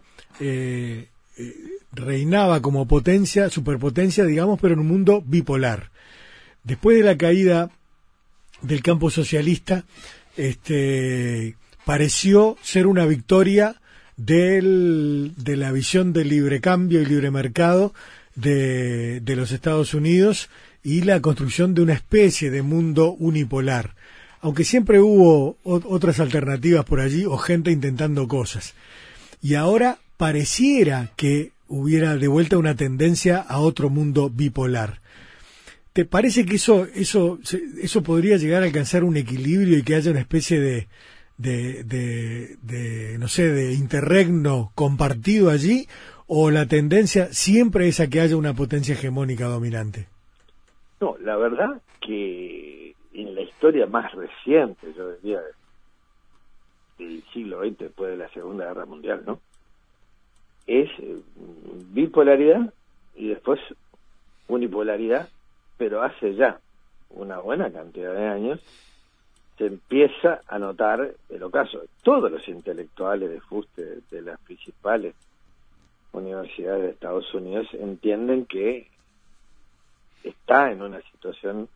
reinaba 1.92 2.62
como 2.62 2.88
potencia, 2.88 3.50
superpotencia, 3.50 4.26
digamos, 4.26 4.60
pero 4.60 4.74
en 4.74 4.80
un 4.82 4.88
mundo 4.88 5.24
bipolar. 5.26 5.90
Después 6.64 6.98
de 6.98 7.04
la 7.04 7.18
caída 7.18 7.72
del 8.62 8.82
campo 8.84 9.10
socialista, 9.10 9.86
este, 10.38 11.56
pareció 11.86 12.58
ser 12.62 12.88
una 12.88 13.06
victoria 13.06 13.76
del, 14.18 15.34
de 15.38 15.58
la 15.58 15.72
visión 15.72 16.14
del 16.14 16.30
libre 16.30 16.62
cambio 16.62 17.02
y 17.02 17.06
libre 17.06 17.32
mercado 17.32 17.94
de, 18.36 19.22
de 19.22 19.36
los 19.36 19.52
Estados 19.52 19.94
Unidos 19.94 20.50
y 20.84 21.02
la 21.02 21.22
construcción 21.22 21.74
de 21.74 21.82
una 21.82 21.94
especie 21.94 22.52
de 22.52 22.62
mundo 22.62 23.12
unipolar. 23.12 23.96
Aunque 24.42 24.64
siempre 24.64 25.02
hubo 25.02 25.58
otras 25.64 26.20
alternativas 26.20 26.86
por 26.86 27.02
allí 27.02 27.26
o 27.26 27.38
gente 27.38 27.72
intentando 27.72 28.28
cosas. 28.28 28.74
Y 29.42 29.56
ahora 29.56 29.98
pareciera 30.18 31.12
que 31.16 31.52
hubiera 31.68 32.18
de 32.18 32.28
vuelta 32.28 32.58
una 32.58 32.76
tendencia 32.76 33.38
a 33.40 33.60
otro 33.60 33.90
mundo 33.90 34.30
bipolar. 34.30 35.02
¿Te 35.94 36.06
parece 36.06 36.46
que 36.46 36.56
eso, 36.56 36.88
eso, 36.96 37.40
eso 37.82 38.04
podría 38.04 38.38
llegar 38.38 38.64
a 38.64 38.66
alcanzar 38.66 39.04
un 39.04 39.18
equilibrio 39.18 39.78
y 39.78 39.84
que 39.84 39.96
haya 39.96 40.12
una 40.12 40.20
especie 40.20 40.60
de, 40.60 40.88
de, 41.38 42.58
de, 42.62 43.18
no 43.18 43.28
sé, 43.28 43.50
de 43.50 43.74
interregno 43.74 44.72
compartido 44.76 45.50
allí? 45.50 45.88
¿O 46.28 46.52
la 46.52 46.68
tendencia 46.68 47.34
siempre 47.34 47.88
es 47.88 48.00
a 48.00 48.08
que 48.08 48.22
haya 48.22 48.38
una 48.38 48.54
potencia 48.54 48.94
hegemónica 48.94 49.46
dominante? 49.46 50.08
No, 51.02 51.18
la 51.24 51.38
verdad 51.38 51.82
que 52.02 52.69
historia 53.60 53.88
más 53.88 54.10
reciente, 54.14 54.94
yo 54.96 55.12
diría, 55.18 55.42
del 56.98 57.22
siglo 57.34 57.60
XX, 57.60 57.78
después 57.78 58.12
de 58.12 58.18
la 58.18 58.30
Segunda 58.30 58.68
Guerra 58.68 58.86
Mundial, 58.86 59.24
¿no? 59.26 59.42
Es 60.66 60.90
eh, 61.00 61.22
bipolaridad 61.92 62.74
y 63.16 63.28
después 63.28 63.60
unipolaridad 64.48 65.28
pero 65.78 66.04
hace 66.04 66.36
ya 66.36 66.60
una 67.10 67.40
buena 67.40 67.72
cantidad 67.72 68.14
de 68.14 68.28
años 68.28 68.60
se 69.58 69.66
empieza 69.66 70.42
a 70.48 70.60
notar 70.60 71.16
el 71.30 71.44
ocaso. 71.44 71.82
Todos 72.04 72.32
los 72.32 72.48
intelectuales 72.48 73.30
de 73.30 73.40
fuste 73.42 74.00
de 74.12 74.22
las 74.22 74.40
principales 74.42 75.16
universidades 76.12 76.84
de 76.84 76.90
Estados 76.92 77.34
Unidos 77.34 77.68
entienden 77.74 78.46
que 78.46 78.88
está 80.24 80.72
en 80.72 80.82
una 80.82 81.02
situación 81.12 81.70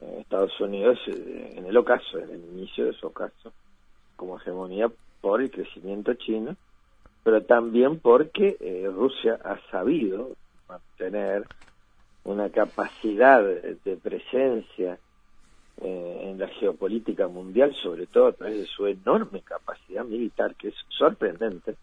Estados 0.00 0.58
Unidos 0.60 0.98
eh, 1.06 1.54
en 1.56 1.66
el 1.66 1.76
ocaso, 1.76 2.18
en 2.18 2.30
el 2.30 2.44
inicio 2.52 2.86
de 2.86 2.92
su 2.94 3.06
ocaso, 3.06 3.52
como 4.16 4.38
hegemonía 4.38 4.90
por 5.20 5.40
el 5.40 5.50
crecimiento 5.50 6.14
chino, 6.14 6.56
pero 7.22 7.42
también 7.42 7.98
porque 7.98 8.56
eh, 8.60 8.90
Rusia 8.92 9.38
ha 9.44 9.58
sabido 9.70 10.30
mantener 10.68 11.46
una 12.24 12.48
capacidad 12.50 13.42
de 13.42 13.96
presencia 13.96 14.98
eh, 15.82 16.28
en 16.28 16.38
la 16.38 16.46
geopolítica 16.48 17.26
mundial, 17.26 17.74
sobre 17.74 18.06
todo 18.06 18.26
a 18.26 18.32
través 18.32 18.58
de 18.58 18.66
su 18.66 18.86
enorme 18.86 19.40
capacidad 19.40 20.04
militar, 20.04 20.54
que 20.54 20.68
es 20.68 20.74
sorprendente. 20.90 21.74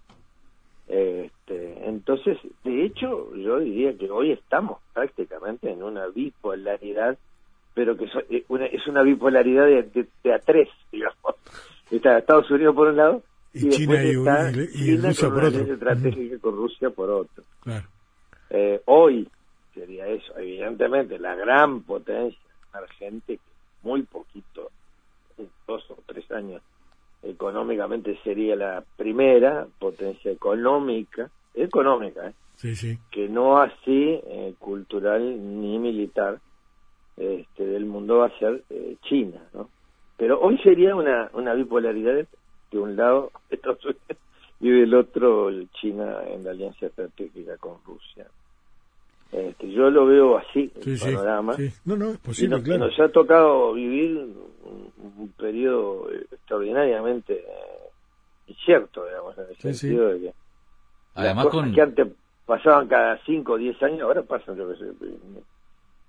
Este, 0.88 1.88
entonces, 1.90 2.38
de 2.64 2.86
hecho, 2.86 3.36
yo 3.36 3.58
diría 3.58 3.98
que 3.98 4.12
hoy 4.12 4.34
estamos 4.34 4.78
prácticamente 4.94 5.72
en 5.72 5.82
una 5.82 6.06
bipolaridad, 6.10 7.18
pero 7.78 7.96
que 7.96 8.06
eh, 8.32 8.44
es 8.72 8.88
una 8.88 9.04
bipolaridad 9.04 9.68
de, 9.68 10.08
de, 10.24 10.34
a 10.34 10.40
tres, 10.40 10.68
digamos. 10.92 11.36
Está 11.92 12.18
Estados 12.18 12.50
Unidos 12.50 12.74
por 12.74 12.88
un 12.88 12.98
lado 12.98 13.24
y, 13.54 13.70
China 13.70 14.04
y, 14.04 14.16
está 14.16 14.52
Rusia 14.52 15.30
por 15.30 15.46
otro. 15.46 15.74
estratégica 15.74 16.40
con 16.40 16.56
Rusia 16.56 16.90
por 16.90 17.10
otro. 17.12 17.44
Claro. 17.62 17.88
Eh, 18.50 18.82
hoy 18.86 19.30
sería 19.76 20.08
eso. 20.08 20.36
Evidentemente, 20.40 21.20
la 21.20 21.36
gran 21.36 21.84
potencia 21.84 22.40
emergente, 22.74 23.38
que 23.38 23.88
muy 23.88 24.02
poquito, 24.02 24.72
dos 25.68 25.84
o 25.92 26.00
tres 26.08 26.32
años, 26.32 26.64
económicamente 27.22 28.18
sería 28.24 28.56
la 28.56 28.84
primera 28.96 29.68
potencia 29.78 30.32
económica, 30.32 31.30
económica, 31.54 32.28
¿eh? 32.28 32.34
sí, 32.56 32.76
sí. 32.76 32.98
que 33.12 33.30
no 33.30 33.62
así 33.62 34.20
eh, 34.26 34.56
cultural 34.58 35.22
ni 35.62 35.78
militar 35.78 36.40
este, 37.18 37.66
del 37.66 37.86
mundo 37.86 38.20
va 38.20 38.28
a 38.28 38.40
ser 38.40 38.64
eh, 38.70 38.96
China, 39.04 39.42
¿no? 39.54 39.70
Pero 40.18 40.40
hoy 40.40 40.58
sería 40.60 40.96
una, 40.96 41.30
una 41.34 41.54
bipolaridad 41.54 42.26
de 42.72 42.80
un 42.80 42.96
lado 42.96 43.32
Estados 43.50 43.84
Unidos 43.86 44.24
y 44.60 44.70
del 44.70 44.94
otro 44.96 45.50
China 45.80 46.24
en 46.28 46.44
la 46.44 46.52
alianza 46.52 46.88
estratégica 46.88 47.58
con 47.58 47.78
Rusia. 47.86 48.26
Este, 49.32 49.70
yo 49.72 49.90
lo 49.90 50.06
veo 50.06 50.38
así, 50.38 50.72
el 50.86 51.00
panorama. 51.00 51.56
No, 51.86 51.98
no, 51.98 52.12
es 52.12 52.18
posible, 52.20 52.64
claro. 52.64 52.86
Nos 52.86 53.00
ha 53.00 53.10
tocado 53.10 53.74
vivir 53.74 54.18
un, 54.18 55.34
periodo 55.38 56.10
extraordinariamente 56.12 57.34
eh, 57.34 57.90
incierto, 58.48 59.06
digamos, 59.06 59.38
en 59.38 59.46
el 59.50 59.74
sentido 59.74 60.08
de 60.08 60.20
que 60.22 60.34
Además 61.14 61.48
con... 61.48 61.74
que 61.74 61.82
antes 61.82 62.08
pasaban 62.46 62.88
cada 62.88 63.20
5 63.26 63.52
o 63.52 63.58
10 63.58 63.84
años, 63.84 64.02
ahora 64.02 64.22
pasan, 64.24 64.56
yo 64.56 64.70
que 64.70 64.78
sé, 64.78 64.86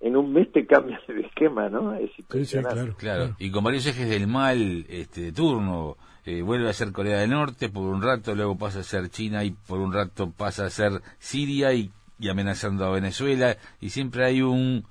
en 0.01 0.17
un 0.17 0.33
mes 0.33 0.51
te 0.53 0.67
cambias 0.67 1.01
el 1.09 1.25
esquema, 1.25 1.69
¿no? 1.69 1.95
Es 1.95 2.11
claro, 2.29 2.95
claro, 2.97 3.37
Y 3.39 3.51
con 3.51 3.65
varios 3.65 3.87
ejes 3.87 4.09
del 4.09 4.27
mal 4.27 4.87
este, 4.89 5.21
de 5.23 5.33
turno, 5.33 5.97
eh, 6.25 6.43
vuelve 6.43 6.69
a 6.69 6.73
ser 6.73 6.93
Corea 6.93 7.21
del 7.21 7.31
Norte 7.31 7.69
por 7.69 7.85
un 7.85 8.03
rato, 8.03 8.35
luego 8.35 8.57
pasa 8.57 8.81
a 8.81 8.85
ser 8.85 9.09
China 9.09 9.45
y 9.45 9.51
por 9.51 9.81
un 9.81 9.93
rato 9.93 10.31
pasa 10.31 10.67
a 10.67 10.71
ser 10.71 11.01
Siria 11.19 11.73
y 11.73 11.91
y 12.19 12.29
amenazando 12.29 12.85
a 12.85 12.91
Venezuela 12.91 13.57
y 13.81 13.91
siempre 13.91 14.25
hay 14.25 14.43
un, 14.43 14.85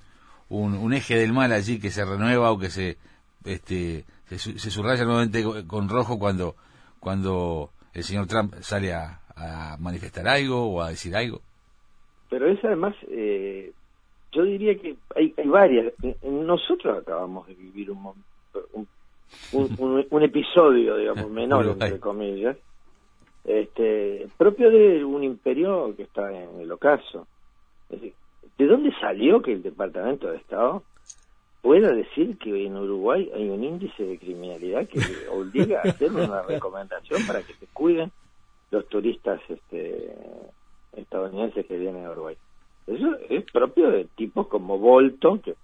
un, 0.48 0.92
eje 0.94 1.16
del 1.16 1.32
mal 1.32 1.52
allí 1.52 1.78
que 1.78 1.90
se 1.90 2.04
renueva 2.04 2.50
o 2.50 2.58
que 2.58 2.70
se 2.70 2.96
este 3.44 4.04
se, 4.26 4.38
se 4.58 4.70
subraya 4.70 5.04
nuevamente 5.04 5.44
con 5.66 5.88
rojo 5.88 6.18
cuando 6.18 6.56
cuando 7.00 7.70
el 7.92 8.02
señor 8.02 8.26
Trump 8.26 8.54
sale 8.60 8.92
a, 8.94 9.20
manifestar 9.78 10.26
algo 10.26 10.68
o 10.68 10.82
a 10.82 10.88
decir 10.88 11.14
algo. 11.14 11.40
Pero 12.28 12.50
es 12.50 12.58
además 12.64 12.96
eh, 13.08 13.72
yo 14.32 14.42
diría 14.42 14.76
que 14.76 14.96
hay, 15.14 15.34
hay 15.36 15.48
varias 15.48 15.92
nosotros 16.22 16.98
acabamos 16.98 17.46
de 17.46 17.54
vivir 17.54 17.90
un 17.90 18.12
un, 19.52 20.06
un, 20.10 20.22
episodio 20.22 20.96
digamos 20.96 21.30
menor 21.30 21.66
entre 21.66 21.98
comillas 21.98 22.56
este, 23.48 24.28
propio 24.36 24.70
de 24.70 25.02
un 25.02 25.24
imperio 25.24 25.94
que 25.96 26.02
está 26.02 26.30
en 26.30 26.60
el 26.60 26.70
ocaso. 26.70 27.26
¿de 27.88 28.66
dónde 28.66 28.92
salió 29.00 29.40
que 29.40 29.52
el 29.52 29.62
Departamento 29.62 30.30
de 30.30 30.36
Estado 30.36 30.82
pueda 31.62 31.92
decir 31.92 32.36
que 32.38 32.66
en 32.66 32.76
Uruguay 32.76 33.30
hay 33.34 33.48
un 33.48 33.64
índice 33.64 34.04
de 34.04 34.18
criminalidad 34.18 34.86
que 34.86 35.00
obliga 35.32 35.80
a 35.80 35.88
hacer 35.88 36.12
una 36.12 36.42
recomendación 36.42 37.26
para 37.26 37.42
que 37.42 37.54
se 37.54 37.66
cuiden 37.68 38.12
los 38.70 38.86
turistas 38.88 39.40
este, 39.48 40.12
estadounidenses 40.94 41.64
que 41.64 41.78
vienen 41.78 42.04
a 42.04 42.10
Uruguay? 42.10 42.36
Eso 42.88 43.16
es 43.28 43.44
propio 43.52 43.90
de 43.90 44.06
tipos 44.16 44.48
como 44.48 44.78
Bolton, 44.78 45.40
que, 45.40 45.54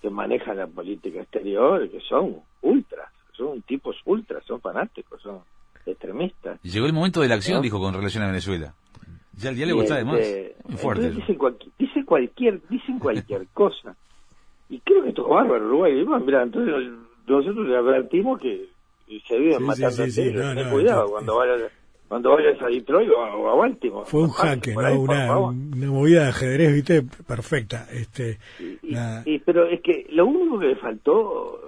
que 0.00 0.10
manejan 0.10 0.56
la 0.56 0.66
política 0.66 1.20
exterior, 1.20 1.88
que 1.90 2.00
son 2.00 2.36
ultras, 2.62 3.08
son 3.32 3.60
tipos 3.62 3.96
ultras, 4.06 4.42
son 4.46 4.60
fanáticos, 4.60 5.20
son 5.22 5.40
extremista. 5.84 6.58
Llegó 6.62 6.86
el 6.86 6.92
momento 6.92 7.20
de 7.20 7.28
la 7.28 7.34
acción, 7.34 7.60
dijo, 7.60 7.78
con 7.78 7.92
relación 7.92 8.24
a 8.24 8.28
Venezuela. 8.28 8.74
Ya, 9.36 9.52
ya 9.52 9.66
le 9.66 9.72
gusta 9.72 9.96
de 9.96 10.04
más. 10.04 10.20
Este, 10.20 10.56
Muy 10.64 10.76
fuerte. 10.78 11.10
Dice, 11.10 11.36
dice, 11.78 12.04
cualquier, 12.04 12.60
dicen 12.68 12.98
cualquier 12.98 13.46
cosa. 13.52 13.94
Y 14.70 14.80
creo 14.80 15.02
que 15.02 15.10
esto 15.10 15.22
es 15.22 15.28
bárbaro, 15.28 15.66
Uruguay. 15.66 15.92
mira, 16.24 16.42
entonces 16.42 16.74
nosotros 17.26 17.66
le 17.66 17.76
advertimos 17.76 18.40
que 18.40 18.68
y 19.06 19.20
se 19.20 19.38
viven 19.38 19.62
matando 19.62 20.06
sí, 20.06 20.32
ten 20.32 20.70
cuidado 20.70 21.10
cuando 21.10 21.36
vayas 21.36 21.70
cuando 22.08 22.30
vayas 22.30 22.60
a 22.62 22.66
Detroit 22.66 23.10
o 23.10 23.48
a, 23.48 23.54
Baltimore. 23.54 24.06
Fue 24.06 24.22
un 24.22 24.30
jaque, 24.30 24.74
¿no? 24.74 25.00
Una, 25.00 25.38
una, 25.38 25.86
movida 25.86 26.24
de 26.24 26.28
ajedrez, 26.28 26.72
viste, 26.72 27.02
perfecta. 27.26 27.86
Este, 27.90 28.38
y, 28.60 29.38
pero 29.40 29.66
es 29.66 29.80
que 29.80 30.06
lo 30.10 30.26
único 30.26 30.58
que 30.58 30.66
le 30.66 30.76
faltó, 30.76 31.60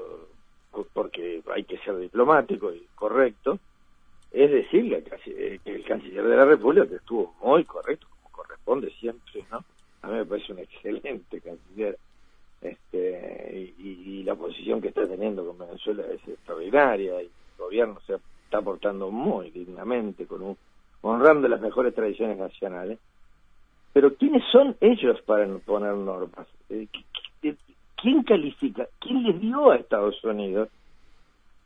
porque 0.92 1.42
hay 1.54 1.64
que 1.64 1.78
ser 1.78 1.96
diplomático 1.98 2.72
y 2.72 2.86
correcto, 2.94 3.58
es 4.32 4.50
decirle 4.50 5.02
que 5.02 5.60
el 5.64 5.84
canciller 5.84 6.24
de 6.24 6.36
la 6.36 6.44
República 6.44 6.86
que 6.86 6.96
estuvo 6.96 7.34
muy 7.42 7.64
correcto, 7.64 8.06
como 8.10 8.30
corresponde 8.30 8.90
siempre, 9.00 9.44
¿no? 9.50 9.64
A 10.02 10.08
mí 10.08 10.18
me 10.18 10.26
parece 10.26 10.52
un 10.52 10.58
excelente 10.58 11.40
canciller 11.40 11.98
este, 12.60 13.74
y, 13.78 14.22
la 14.24 14.34
posición 14.34 14.80
que 14.80 14.88
está 14.88 15.06
teniendo 15.06 15.46
con 15.46 15.56
Venezuela 15.56 16.02
es 16.12 16.26
extraordinaria 16.26 17.22
y 17.22 17.26
el 17.26 17.30
gobierno 17.56 18.00
se 18.04 18.14
está 18.46 18.62
portando 18.62 19.10
muy 19.10 19.50
dignamente, 19.50 20.26
con 20.26 20.42
un, 20.42 20.56
honrando 21.02 21.48
las 21.48 21.60
mejores 21.60 21.94
tradiciones 21.94 22.38
nacionales. 22.38 22.98
Pero 23.92 24.14
¿quiénes 24.14 24.42
son 24.50 24.76
ellos 24.80 25.20
para 25.22 25.46
poner 25.58 25.94
normas? 25.94 26.46
Eh, 26.70 26.86
¿Quién 27.96 28.22
califica? 28.22 28.86
¿Quién 29.00 29.22
les 29.24 29.40
dio 29.40 29.70
a 29.70 29.76
Estados 29.76 30.22
Unidos? 30.22 30.68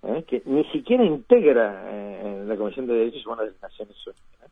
Eh, 0.02 0.24
que 0.26 0.42
ni 0.46 0.64
siquiera 0.66 1.04
integra 1.04 1.84
eh, 1.86 2.44
la 2.46 2.56
Comisión 2.56 2.86
de 2.86 2.94
Derechos 2.94 3.26
Humanos 3.26 3.46
de 3.46 3.52
las 3.52 3.62
Naciones 3.62 3.96
Unidas, 4.06 4.50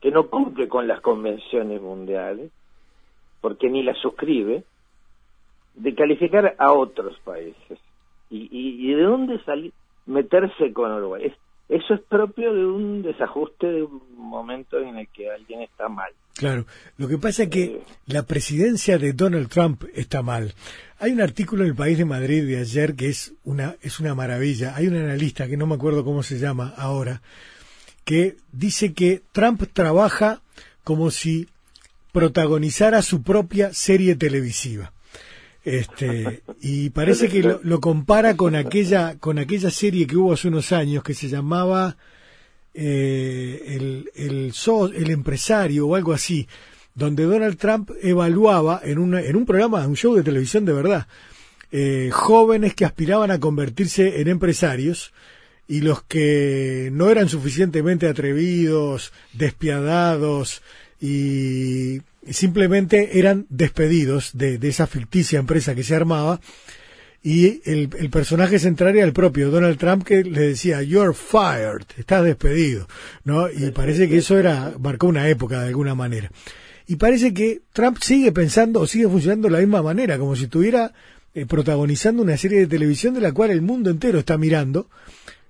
que 0.00 0.10
no 0.10 0.28
cumple 0.28 0.66
con 0.66 0.88
las 0.88 1.00
convenciones 1.00 1.80
mundiales, 1.80 2.50
porque 3.40 3.68
ni 3.68 3.82
las 3.84 3.98
suscribe, 3.98 4.64
de 5.74 5.94
calificar 5.94 6.56
a 6.58 6.72
otros 6.72 7.16
países. 7.20 7.78
¿Y, 8.30 8.92
de 8.92 9.02
dónde 9.02 9.42
salir? 9.44 9.72
Meterse 10.08 10.72
con 10.72 10.90
Uruguay. 10.90 11.32
eso 11.68 11.94
es 11.94 12.00
propio 12.00 12.52
de 12.52 12.66
un 12.66 13.02
desajuste 13.02 13.66
de 13.66 13.82
un 13.82 14.02
momento 14.16 14.78
en 14.80 14.96
el 14.98 15.08
que 15.08 15.30
alguien 15.30 15.62
está 15.62 15.88
mal. 15.88 16.10
Claro, 16.34 16.66
lo 16.96 17.08
que 17.08 17.18
pasa 17.18 17.44
es 17.44 17.48
que 17.50 17.64
eh. 17.64 17.80
la 18.06 18.22
presidencia 18.22 18.96
de 18.96 19.12
Donald 19.12 19.48
Trump 19.48 19.84
está 19.94 20.22
mal. 20.22 20.54
Hay 20.98 21.12
un 21.12 21.20
artículo 21.20 21.62
en 21.62 21.70
el 21.70 21.76
País 21.76 21.98
de 21.98 22.04
Madrid 22.04 22.46
de 22.46 22.58
ayer 22.58 22.94
que 22.94 23.08
es 23.08 23.34
una, 23.44 23.76
es 23.82 24.00
una 24.00 24.14
maravilla. 24.14 24.74
Hay 24.76 24.86
un 24.86 24.96
analista 24.96 25.46
que 25.46 25.56
no 25.56 25.66
me 25.66 25.74
acuerdo 25.74 26.04
cómo 26.04 26.22
se 26.22 26.38
llama 26.38 26.72
ahora, 26.76 27.22
que 28.04 28.36
dice 28.52 28.94
que 28.94 29.22
Trump 29.32 29.62
trabaja 29.72 30.40
como 30.84 31.10
si 31.10 31.48
protagonizara 32.12 33.02
su 33.02 33.22
propia 33.22 33.74
serie 33.74 34.16
televisiva. 34.16 34.92
Este, 35.68 36.42
y 36.62 36.88
parece 36.90 37.28
que 37.28 37.42
lo, 37.42 37.80
compara 37.80 38.36
con 38.36 38.56
aquella, 38.56 39.18
con 39.18 39.38
aquella 39.38 39.70
serie 39.70 40.06
que 40.06 40.16
hubo 40.16 40.32
hace 40.32 40.48
unos 40.48 40.72
años 40.72 41.02
que 41.02 41.12
se 41.12 41.28
llamaba 41.28 41.98
eh, 42.72 43.76
el, 43.76 44.10
el, 44.14 45.10
empresario 45.10 45.86
o 45.86 45.94
algo 45.94 46.14
así, 46.14 46.48
donde 46.94 47.24
Donald 47.24 47.58
Trump 47.58 47.90
evaluaba 48.00 48.80
en, 48.82 48.98
una, 48.98 49.20
en 49.20 49.36
un 49.36 49.44
programa, 49.44 49.86
un 49.86 49.94
show 49.94 50.14
de 50.14 50.22
televisión 50.22 50.64
de 50.64 50.72
verdad, 50.72 51.06
eh, 51.70 52.08
jóvenes 52.14 52.74
que 52.74 52.86
aspiraban 52.86 53.30
a 53.30 53.38
convertirse 53.38 54.22
en 54.22 54.28
empresarios 54.28 55.12
y 55.66 55.82
los 55.82 56.02
que 56.02 56.88
no 56.92 57.10
eran 57.10 57.28
suficientemente 57.28 58.08
atrevidos, 58.08 59.12
despiadados 59.34 60.62
y 60.98 62.00
simplemente 62.28 63.18
eran 63.18 63.46
despedidos 63.48 64.30
de, 64.34 64.58
esa 64.62 64.86
ficticia 64.86 65.38
empresa 65.38 65.74
que 65.74 65.82
se 65.82 65.94
armaba 65.94 66.40
y 67.22 67.60
el, 67.64 67.88
personaje 68.10 68.58
central 68.58 68.96
era 68.96 69.04
el 69.04 69.12
propio 69.12 69.50
Donald 69.50 69.78
Trump 69.78 70.04
que 70.04 70.22
le 70.22 70.40
decía 70.40 70.82
you're 70.82 71.12
fired, 71.12 71.84
estás 71.96 72.24
despedido, 72.24 72.88
¿no? 73.24 73.50
Y 73.50 73.70
parece 73.72 74.08
que 74.08 74.18
eso 74.18 74.38
era 74.38 74.74
marcó 74.78 75.08
una 75.08 75.28
época 75.28 75.60
de 75.60 75.68
alguna 75.68 75.94
manera. 75.94 76.30
Y 76.86 76.96
parece 76.96 77.34
que 77.34 77.60
Trump 77.72 77.98
sigue 78.00 78.32
pensando 78.32 78.80
o 78.80 78.86
sigue 78.86 79.08
funcionando 79.08 79.48
de 79.48 79.52
la 79.52 79.58
misma 79.58 79.82
manera, 79.82 80.18
como 80.18 80.36
si 80.36 80.44
estuviera 80.44 80.92
eh, 81.34 81.44
protagonizando 81.44 82.22
una 82.22 82.36
serie 82.36 82.60
de 82.60 82.66
televisión 82.66 83.14
de 83.14 83.20
la 83.20 83.32
cual 83.32 83.50
el 83.50 83.62
mundo 83.62 83.90
entero 83.90 84.18
está 84.18 84.38
mirando 84.38 84.88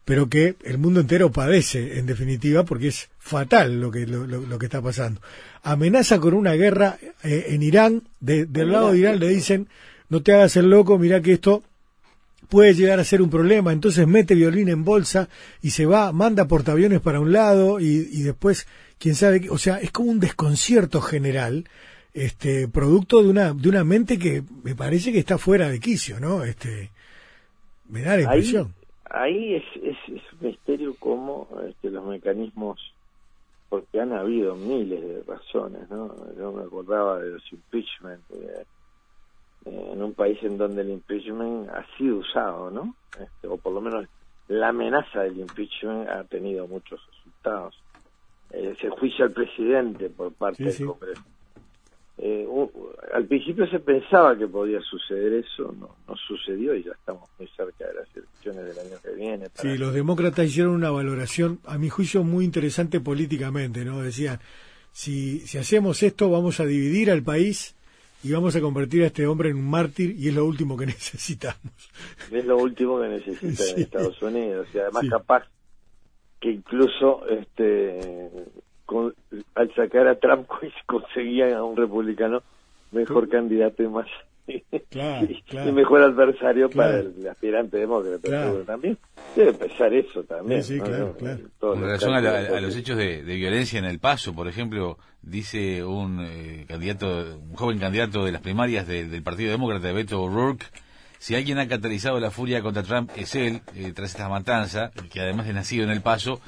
pero 0.08 0.30
que 0.30 0.56
el 0.64 0.78
mundo 0.78 1.00
entero 1.00 1.30
padece, 1.30 1.98
en 1.98 2.06
definitiva, 2.06 2.64
porque 2.64 2.88
es 2.88 3.10
fatal 3.18 3.78
lo 3.78 3.90
que, 3.90 4.06
lo, 4.06 4.58
que 4.58 4.64
está 4.64 4.80
pasando. 4.80 5.20
Amenaza 5.62 6.18
con 6.18 6.32
una 6.32 6.54
guerra 6.54 6.96
eh, 7.22 7.48
en 7.48 7.62
Irán, 7.62 8.04
del 8.18 8.72
lado 8.72 8.92
de 8.92 9.00
Irán 9.00 9.20
le 9.20 9.28
dicen, 9.28 9.68
no 10.08 10.22
te 10.22 10.32
hagas 10.32 10.56
el 10.56 10.70
loco, 10.70 10.98
mira 10.98 11.20
que 11.20 11.34
esto 11.34 11.62
puede 12.48 12.72
llegar 12.72 12.98
a 12.98 13.04
ser 13.04 13.20
un 13.20 13.28
problema, 13.28 13.70
entonces 13.70 14.06
mete 14.06 14.34
violín 14.34 14.70
en 14.70 14.82
bolsa 14.82 15.28
y 15.60 15.72
se 15.72 15.84
va, 15.84 16.10
manda 16.10 16.48
portaaviones 16.48 17.02
para 17.02 17.20
un 17.20 17.30
lado 17.30 17.78
y, 17.78 18.08
y 18.10 18.22
después, 18.22 18.66
quién 18.98 19.14
sabe, 19.14 19.50
o 19.50 19.58
sea, 19.58 19.76
es 19.76 19.90
como 19.90 20.10
un 20.10 20.20
desconcierto 20.20 21.02
general, 21.02 21.68
este, 22.14 22.66
producto 22.66 23.22
de 23.22 23.28
una, 23.28 23.52
de 23.52 23.68
una 23.68 23.84
mente 23.84 24.18
que 24.18 24.42
me 24.64 24.74
parece 24.74 25.12
que 25.12 25.18
está 25.18 25.36
fuera 25.36 25.68
de 25.68 25.78
quicio, 25.80 26.18
¿no? 26.18 26.44
Este, 26.44 26.92
me 27.90 28.00
da 28.00 28.16
la 28.16 28.22
impresión 28.22 28.68
ahí 28.68 28.77
es, 29.10 29.64
es, 29.82 29.96
un 30.08 30.48
misterio 30.48 30.94
cómo 30.98 31.48
este, 31.66 31.90
los 31.90 32.04
mecanismos, 32.04 32.94
porque 33.68 34.00
han 34.00 34.12
habido 34.12 34.54
miles 34.54 35.02
de 35.02 35.22
razones, 35.22 35.88
¿no? 35.90 36.14
Yo 36.36 36.52
me 36.52 36.62
acordaba 36.62 37.18
de 37.18 37.30
los 37.30 37.52
impeachment, 37.52 38.22
eh, 38.32 38.64
en 39.64 40.02
un 40.02 40.14
país 40.14 40.38
en 40.42 40.56
donde 40.56 40.82
el 40.82 40.90
impeachment 40.90 41.68
ha 41.70 41.84
sido 41.96 42.18
usado, 42.18 42.70
¿no? 42.70 42.94
Este, 43.18 43.48
o 43.48 43.56
por 43.56 43.72
lo 43.72 43.80
menos 43.80 44.06
la 44.48 44.68
amenaza 44.68 45.22
del 45.22 45.38
impeachment 45.40 46.08
ha 46.08 46.24
tenido 46.24 46.66
muchos 46.66 47.00
resultados. 47.06 47.74
Eh, 48.50 48.74
ese 48.76 48.88
juicio 48.90 49.26
al 49.26 49.32
presidente 49.32 50.08
por 50.08 50.32
parte 50.32 50.64
del 50.64 50.86
Congreso 50.86 51.22
eh, 52.20 52.46
al 53.12 53.26
principio 53.26 53.66
se 53.68 53.78
pensaba 53.78 54.36
que 54.36 54.48
podía 54.48 54.80
suceder 54.80 55.34
eso, 55.34 55.72
no, 55.78 55.96
no 56.06 56.16
sucedió 56.16 56.74
y 56.74 56.82
ya 56.82 56.90
estamos 56.90 57.28
muy 57.38 57.46
cerca 57.56 57.86
de 57.86 57.94
las 57.94 58.16
elecciones 58.16 58.64
del 58.66 58.78
año 58.86 58.96
que 59.02 59.12
viene. 59.12 59.46
Sí, 59.54 59.78
los 59.78 59.94
demócratas 59.94 60.46
hicieron 60.46 60.74
una 60.74 60.90
valoración, 60.90 61.60
a 61.64 61.78
mi 61.78 61.88
juicio, 61.88 62.24
muy 62.24 62.44
interesante 62.44 63.00
políticamente, 63.00 63.84
¿no? 63.84 64.02
Decían, 64.02 64.40
si, 64.90 65.40
si 65.40 65.58
hacemos 65.58 66.02
esto 66.02 66.28
vamos 66.28 66.58
a 66.58 66.66
dividir 66.66 67.12
al 67.12 67.22
país 67.22 67.76
y 68.24 68.32
vamos 68.32 68.56
a 68.56 68.60
convertir 68.60 69.04
a 69.04 69.06
este 69.06 69.26
hombre 69.26 69.50
en 69.50 69.56
un 69.56 69.70
mártir 69.70 70.16
y 70.18 70.26
es 70.28 70.34
lo 70.34 70.44
último 70.44 70.76
que 70.76 70.86
necesitamos. 70.86 71.72
Es 72.32 72.44
lo 72.44 72.56
último 72.56 73.00
que 73.00 73.08
necesitan 73.08 73.76
en 73.76 73.82
Estados 73.82 74.20
Unidos 74.22 74.66
y 74.74 74.78
además 74.78 75.04
capaz 75.08 75.44
que 76.40 76.50
incluso 76.50 77.26
este 77.28 78.30
al 79.58 79.74
sacar 79.74 80.06
a 80.06 80.14
Trump 80.14 80.48
conseguía 80.86 81.58
a 81.58 81.64
un 81.64 81.76
republicano 81.76 82.42
mejor 82.92 83.28
candidato 83.28 83.82
y 83.82 83.88
más. 83.88 84.06
Y, 84.50 85.72
mejor 85.72 86.00
adversario 86.00 86.70
para 86.70 87.00
el 87.00 87.28
aspirante 87.30 87.76
demócrata 87.76 88.64
también. 88.64 88.96
Debe 89.36 89.52
pensar 89.52 89.92
eso 89.92 90.22
también 90.24 90.62
en 90.62 91.80
relación 91.82 92.14
a, 92.14 92.58
los 92.58 92.74
hechos 92.74 92.96
de, 92.96 93.20
violencia 93.24 93.78
en 93.78 93.84
el 93.84 93.98
paso 93.98 94.34
por 94.34 94.48
ejemplo 94.48 94.96
dice 95.20 95.84
un 95.84 96.24
eh, 96.24 96.64
candidato 96.66 97.38
un 97.38 97.54
joven 97.56 97.78
candidato 97.78 98.24
de 98.24 98.32
las 98.32 98.40
primarias 98.40 98.86
del 98.88 99.22
Partido 99.22 99.50
Demócrata 99.50 99.92
Beto 99.92 100.22
O'Rourke 100.22 100.64
si 101.18 101.34
alguien 101.34 101.58
ha 101.58 101.68
catalizado 101.68 102.18
la 102.18 102.30
furia 102.30 102.62
contra 102.62 102.82
Trump 102.82 103.10
es 103.16 103.34
él 103.34 103.60
eh, 103.74 103.92
tras 103.94 104.12
esta 104.12 104.30
matanza 104.30 104.92
que 105.12 105.20
además 105.20 105.46
es 105.46 105.54
nacido 105.54 105.84
en 105.84 105.90
el 105.90 106.00
paso 106.00 106.40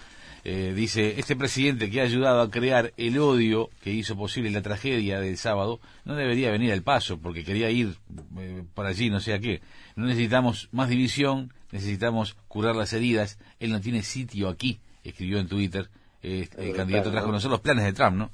eh, 0.44 0.72
dice, 0.74 1.18
este 1.18 1.36
presidente 1.36 1.90
que 1.90 2.00
ha 2.00 2.04
ayudado 2.04 2.40
a 2.40 2.50
crear 2.50 2.92
el 2.96 3.18
odio 3.18 3.68
que 3.82 3.90
hizo 3.90 4.16
posible 4.16 4.50
la 4.50 4.62
tragedia 4.62 5.20
del 5.20 5.36
sábado, 5.36 5.80
no 6.04 6.14
debería 6.14 6.50
venir 6.50 6.72
al 6.72 6.82
paso 6.82 7.18
porque 7.18 7.44
quería 7.44 7.70
ir 7.70 7.96
eh, 8.38 8.64
por 8.74 8.86
allí, 8.86 9.10
no 9.10 9.20
sé 9.20 9.34
a 9.34 9.38
qué. 9.38 9.60
No 9.96 10.06
necesitamos 10.06 10.68
más 10.72 10.88
división, 10.88 11.52
necesitamos 11.72 12.34
curar 12.48 12.74
las 12.74 12.92
heridas. 12.92 13.38
Él 13.58 13.70
no 13.70 13.80
tiene 13.80 14.02
sitio 14.02 14.48
aquí, 14.48 14.80
escribió 15.04 15.38
en 15.38 15.48
Twitter. 15.48 15.88
Eh, 16.22 16.48
el 16.56 16.74
candidato 16.74 17.10
trajo 17.10 17.28
nosotros 17.28 17.52
los 17.52 17.60
planes 17.60 17.84
de 17.84 17.92
Trump, 17.92 18.16
¿no? 18.16 18.30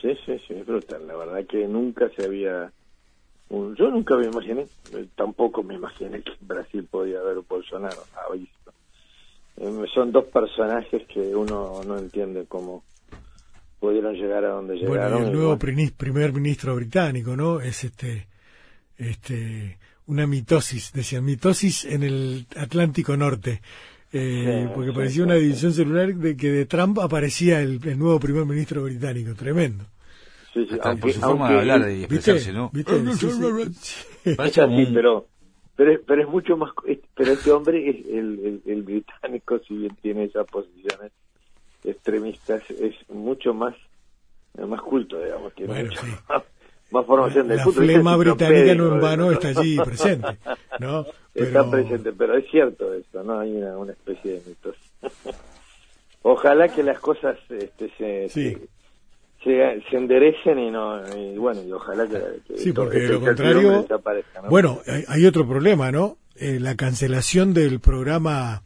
Sí, 0.00 0.12
sí, 0.26 0.38
sí, 0.46 0.54
es 0.54 0.66
brutal. 0.66 1.06
La 1.06 1.16
verdad 1.16 1.46
que 1.46 1.66
nunca 1.66 2.08
se 2.16 2.24
había... 2.24 2.72
Yo 3.48 3.90
nunca 3.90 4.16
me 4.16 4.26
imaginé, 4.26 4.66
tampoco 5.14 5.62
me 5.62 5.74
imaginé 5.74 6.20
que 6.20 6.32
en 6.32 6.48
Brasil 6.48 6.88
podía 6.90 7.20
haber 7.20 7.38
un 7.38 7.46
Bolsonaro. 7.48 8.02
Eh, 8.34 8.48
son 9.94 10.12
dos 10.12 10.24
personajes 10.26 11.02
que 11.06 11.34
uno 11.34 11.80
no 11.86 11.98
entiende 11.98 12.44
cómo 12.46 12.84
pudieron 13.78 14.14
llegar 14.14 14.44
a 14.44 14.50
donde 14.50 14.74
llegaron. 14.76 15.10
Bueno, 15.12 15.26
el 15.26 15.32
nuevo 15.32 15.58
primer 15.58 16.32
ministro 16.32 16.74
británico, 16.74 17.36
¿no? 17.36 17.60
Es 17.60 17.84
este, 17.84 18.28
este, 18.98 19.78
una 20.06 20.26
mitosis, 20.26 20.92
decían, 20.92 21.24
mitosis 21.24 21.84
en 21.84 22.02
el 22.02 22.46
Atlántico 22.56 23.16
Norte. 23.16 23.60
Eh, 24.12 24.70
porque 24.74 24.92
parecía 24.92 25.24
una 25.24 25.34
división 25.34 25.72
celular 25.72 26.14
de 26.14 26.36
que 26.36 26.50
de 26.50 26.64
Trump 26.66 26.98
aparecía 27.00 27.60
el, 27.60 27.80
nuevo 27.98 28.20
primer 28.20 28.46
ministro 28.46 28.82
británico, 28.84 29.34
tremendo. 29.34 29.84
Sí, 30.54 30.66
sí, 30.70 30.78
aunque, 30.80 31.00
por 31.02 31.12
su 31.12 31.20
forma 31.20 31.50
de 31.50 31.58
hablar 31.58 31.90
y 31.90 32.04
expresarse, 32.04 32.52
¿no? 32.52 32.70
¿Viste? 32.72 32.94
Sí, 33.14 33.28
pero 34.94 35.26
pero, 35.76 36.00
pero 36.06 36.22
es 36.22 36.28
mucho 36.28 36.56
más, 36.56 36.70
pero 37.14 37.32
este 37.32 37.52
hombre, 37.52 37.88
es 37.88 38.06
el, 38.06 38.62
el, 38.64 38.82
británico, 38.82 39.58
si 39.60 39.74
bien 39.74 39.94
tiene 40.00 40.24
esas 40.24 40.46
posiciones 40.46 41.12
extremistas, 41.84 42.62
es 42.70 42.94
mucho 43.10 43.52
más, 43.52 43.74
más 44.58 44.80
culto, 44.80 45.22
digamos, 45.22 45.54
tiene 45.54 45.84
mucho 45.84 46.00
más, 46.90 47.06
formación 47.06 47.48
del 47.48 47.58
La 47.58 47.66
flema 47.66 48.16
británica 48.16 48.74
no 48.74 48.94
en 48.94 49.00
vano 49.00 49.30
está 49.30 49.48
allí 49.48 49.76
presente, 49.78 50.38
¿no? 50.80 51.04
Está 51.34 51.70
presente, 51.70 52.12
pero 52.14 52.38
es 52.38 52.50
cierto 52.50 52.94
eso, 52.94 53.22
¿no? 53.22 53.40
Hay 53.40 53.52
una, 53.52 53.76
una 53.76 53.92
especie 53.92 54.32
de 54.32 54.42
mitos. 54.46 54.74
Ojalá 56.22 56.68
que 56.68 56.82
las 56.82 56.98
cosas 56.98 57.36
este, 57.50 57.90
se, 57.98 58.28
se, 58.30 58.68
se, 59.46 59.96
enderecen 59.96 60.58
y 60.58 60.70
no 60.70 61.00
y 61.16 61.38
bueno 61.38 61.62
y 61.62 61.72
ojalá 61.72 62.06
que, 62.06 62.56
sí 62.56 62.72
porque 62.72 62.98
de 62.98 63.08
lo 63.08 63.20
contrario 63.20 63.86
bueno 64.50 64.80
hay, 65.08 65.24
otro 65.24 65.46
problema 65.46 65.92
no 65.92 66.18
eh, 66.34 66.58
la 66.60 66.74
cancelación 66.74 67.54
del 67.54 67.80
programa 67.80 68.62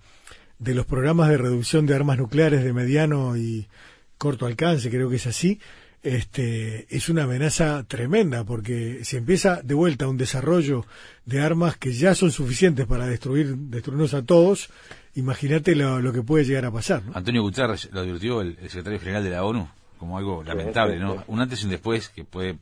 de 0.58 0.74
los 0.74 0.86
programas 0.86 1.28
de 1.28 1.36
reducción 1.36 1.86
de 1.86 1.94
armas 1.94 2.18
nucleares 2.18 2.64
de 2.64 2.72
mediano 2.72 3.36
y 3.36 3.68
corto 4.16 4.46
alcance 4.46 4.90
creo 4.90 5.10
que 5.10 5.16
es 5.16 5.26
así 5.26 5.60
este 6.02 6.86
es 6.88 7.10
una 7.10 7.24
amenaza 7.24 7.84
tremenda 7.86 8.44
porque 8.44 9.04
si 9.04 9.18
empieza 9.18 9.60
de 9.62 9.74
vuelta 9.74 10.08
un 10.08 10.16
desarrollo 10.16 10.86
de 11.26 11.40
armas 11.40 11.76
que 11.76 11.92
ya 11.92 12.14
son 12.14 12.30
suficientes 12.30 12.86
para 12.86 13.06
destruir 13.06 13.54
destruirnos 13.54 14.14
a 14.14 14.24
todos 14.24 14.70
imagínate 15.14 15.74
lo, 15.74 16.12
que 16.12 16.22
puede 16.22 16.44
llegar 16.44 16.64
a 16.64 16.70
pasar. 16.70 17.02
Antonio 17.12 17.42
Guterres 17.42 17.90
lo 17.92 18.00
advirtió 18.00 18.40
el, 18.40 18.56
secretario 18.68 18.98
general 19.00 19.24
de 19.24 19.30
la 19.30 19.44
ONU 19.44 19.68
como 20.00 20.16
algo 20.16 20.42
lamentable, 20.42 20.98
¿no? 20.98 21.22
Un 21.28 21.40
antes 21.40 21.60
y 21.60 21.66
un 21.66 21.70
después 21.70 22.08
que 22.08 22.24
puede 22.24 22.56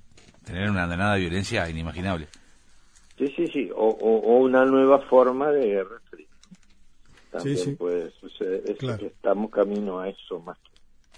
tener 0.44 0.68
una 0.68 0.82
andanada 0.82 1.14
de 1.14 1.20
violencia 1.20 1.70
inimaginable. 1.70 2.26
Sí, 3.16 3.32
sí, 3.34 3.46
sí, 3.46 3.70
o, 3.74 3.88
una 4.38 4.64
nueva 4.64 5.00
forma 5.02 5.50
de 5.50 5.66
guerra 5.66 6.00
También 7.30 7.56
sí, 7.56 7.64
sí. 7.64 7.76
puede 7.76 8.10
suceder, 8.10 8.62
estamos 9.00 9.50
camino 9.50 10.00
a 10.00 10.08
eso 10.08 10.40
más. 10.40 10.58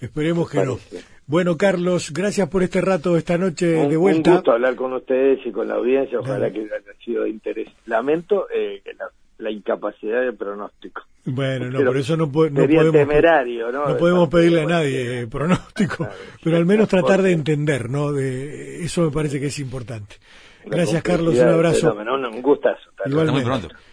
Esperemos 0.01 0.51
que 0.51 0.65
no. 0.65 0.79
Bueno, 1.27 1.57
Carlos, 1.57 2.11
gracias 2.13 2.49
por 2.49 2.63
este 2.63 2.81
rato 2.81 3.17
esta 3.17 3.37
noche 3.39 3.67
de 3.67 3.97
vuelta. 3.97 4.31
Un 4.31 4.37
gusto 4.37 4.53
hablar 4.53 4.75
con 4.75 4.93
ustedes 4.93 5.45
y 5.45 5.53
con 5.53 5.69
la 5.69 5.75
audiencia, 5.75 6.19
ojalá 6.19 6.51
que 6.51 6.61
haya 6.61 6.99
sido 7.05 7.25
de 7.25 7.31
interés. 7.31 7.69
Lamento 7.87 8.47
eh, 8.55 8.81
que 8.83 8.95
la 8.95 9.11
la 9.41 9.51
incapacidad 9.51 10.23
de 10.23 10.33
pronóstico. 10.33 11.03
Bueno, 11.25 11.71
no, 11.71 11.85
por 11.85 11.97
eso 11.97 12.17
no, 12.17 12.31
podemos, 12.31 12.93
temerario, 12.93 13.71
¿no? 13.71 13.89
no 13.89 13.97
podemos 13.97 14.29
pedirle 14.29 14.63
a 14.63 14.67
nadie 14.67 15.27
pronóstico, 15.27 16.09
pero 16.45 16.57
al 16.57 16.67
menos 16.67 16.89
tratar 16.89 17.23
de 17.23 17.33
entender, 17.33 17.91
¿no? 17.91 18.13
De, 18.13 18.85
eso 18.85 19.03
me 19.03 19.11
parece 19.11 19.39
que 19.39 19.47
es 19.47 19.59
importante. 19.59 20.17
Gracias, 20.65 21.03
Carlos, 21.03 21.39
un 21.39 21.49
abrazo. 21.49 21.95
un 21.95 22.43
gustazo. 22.43 22.91
Igualmente. 23.07 23.41
Hasta 23.41 23.51
muy 23.51 23.69
pronto. 23.69 23.90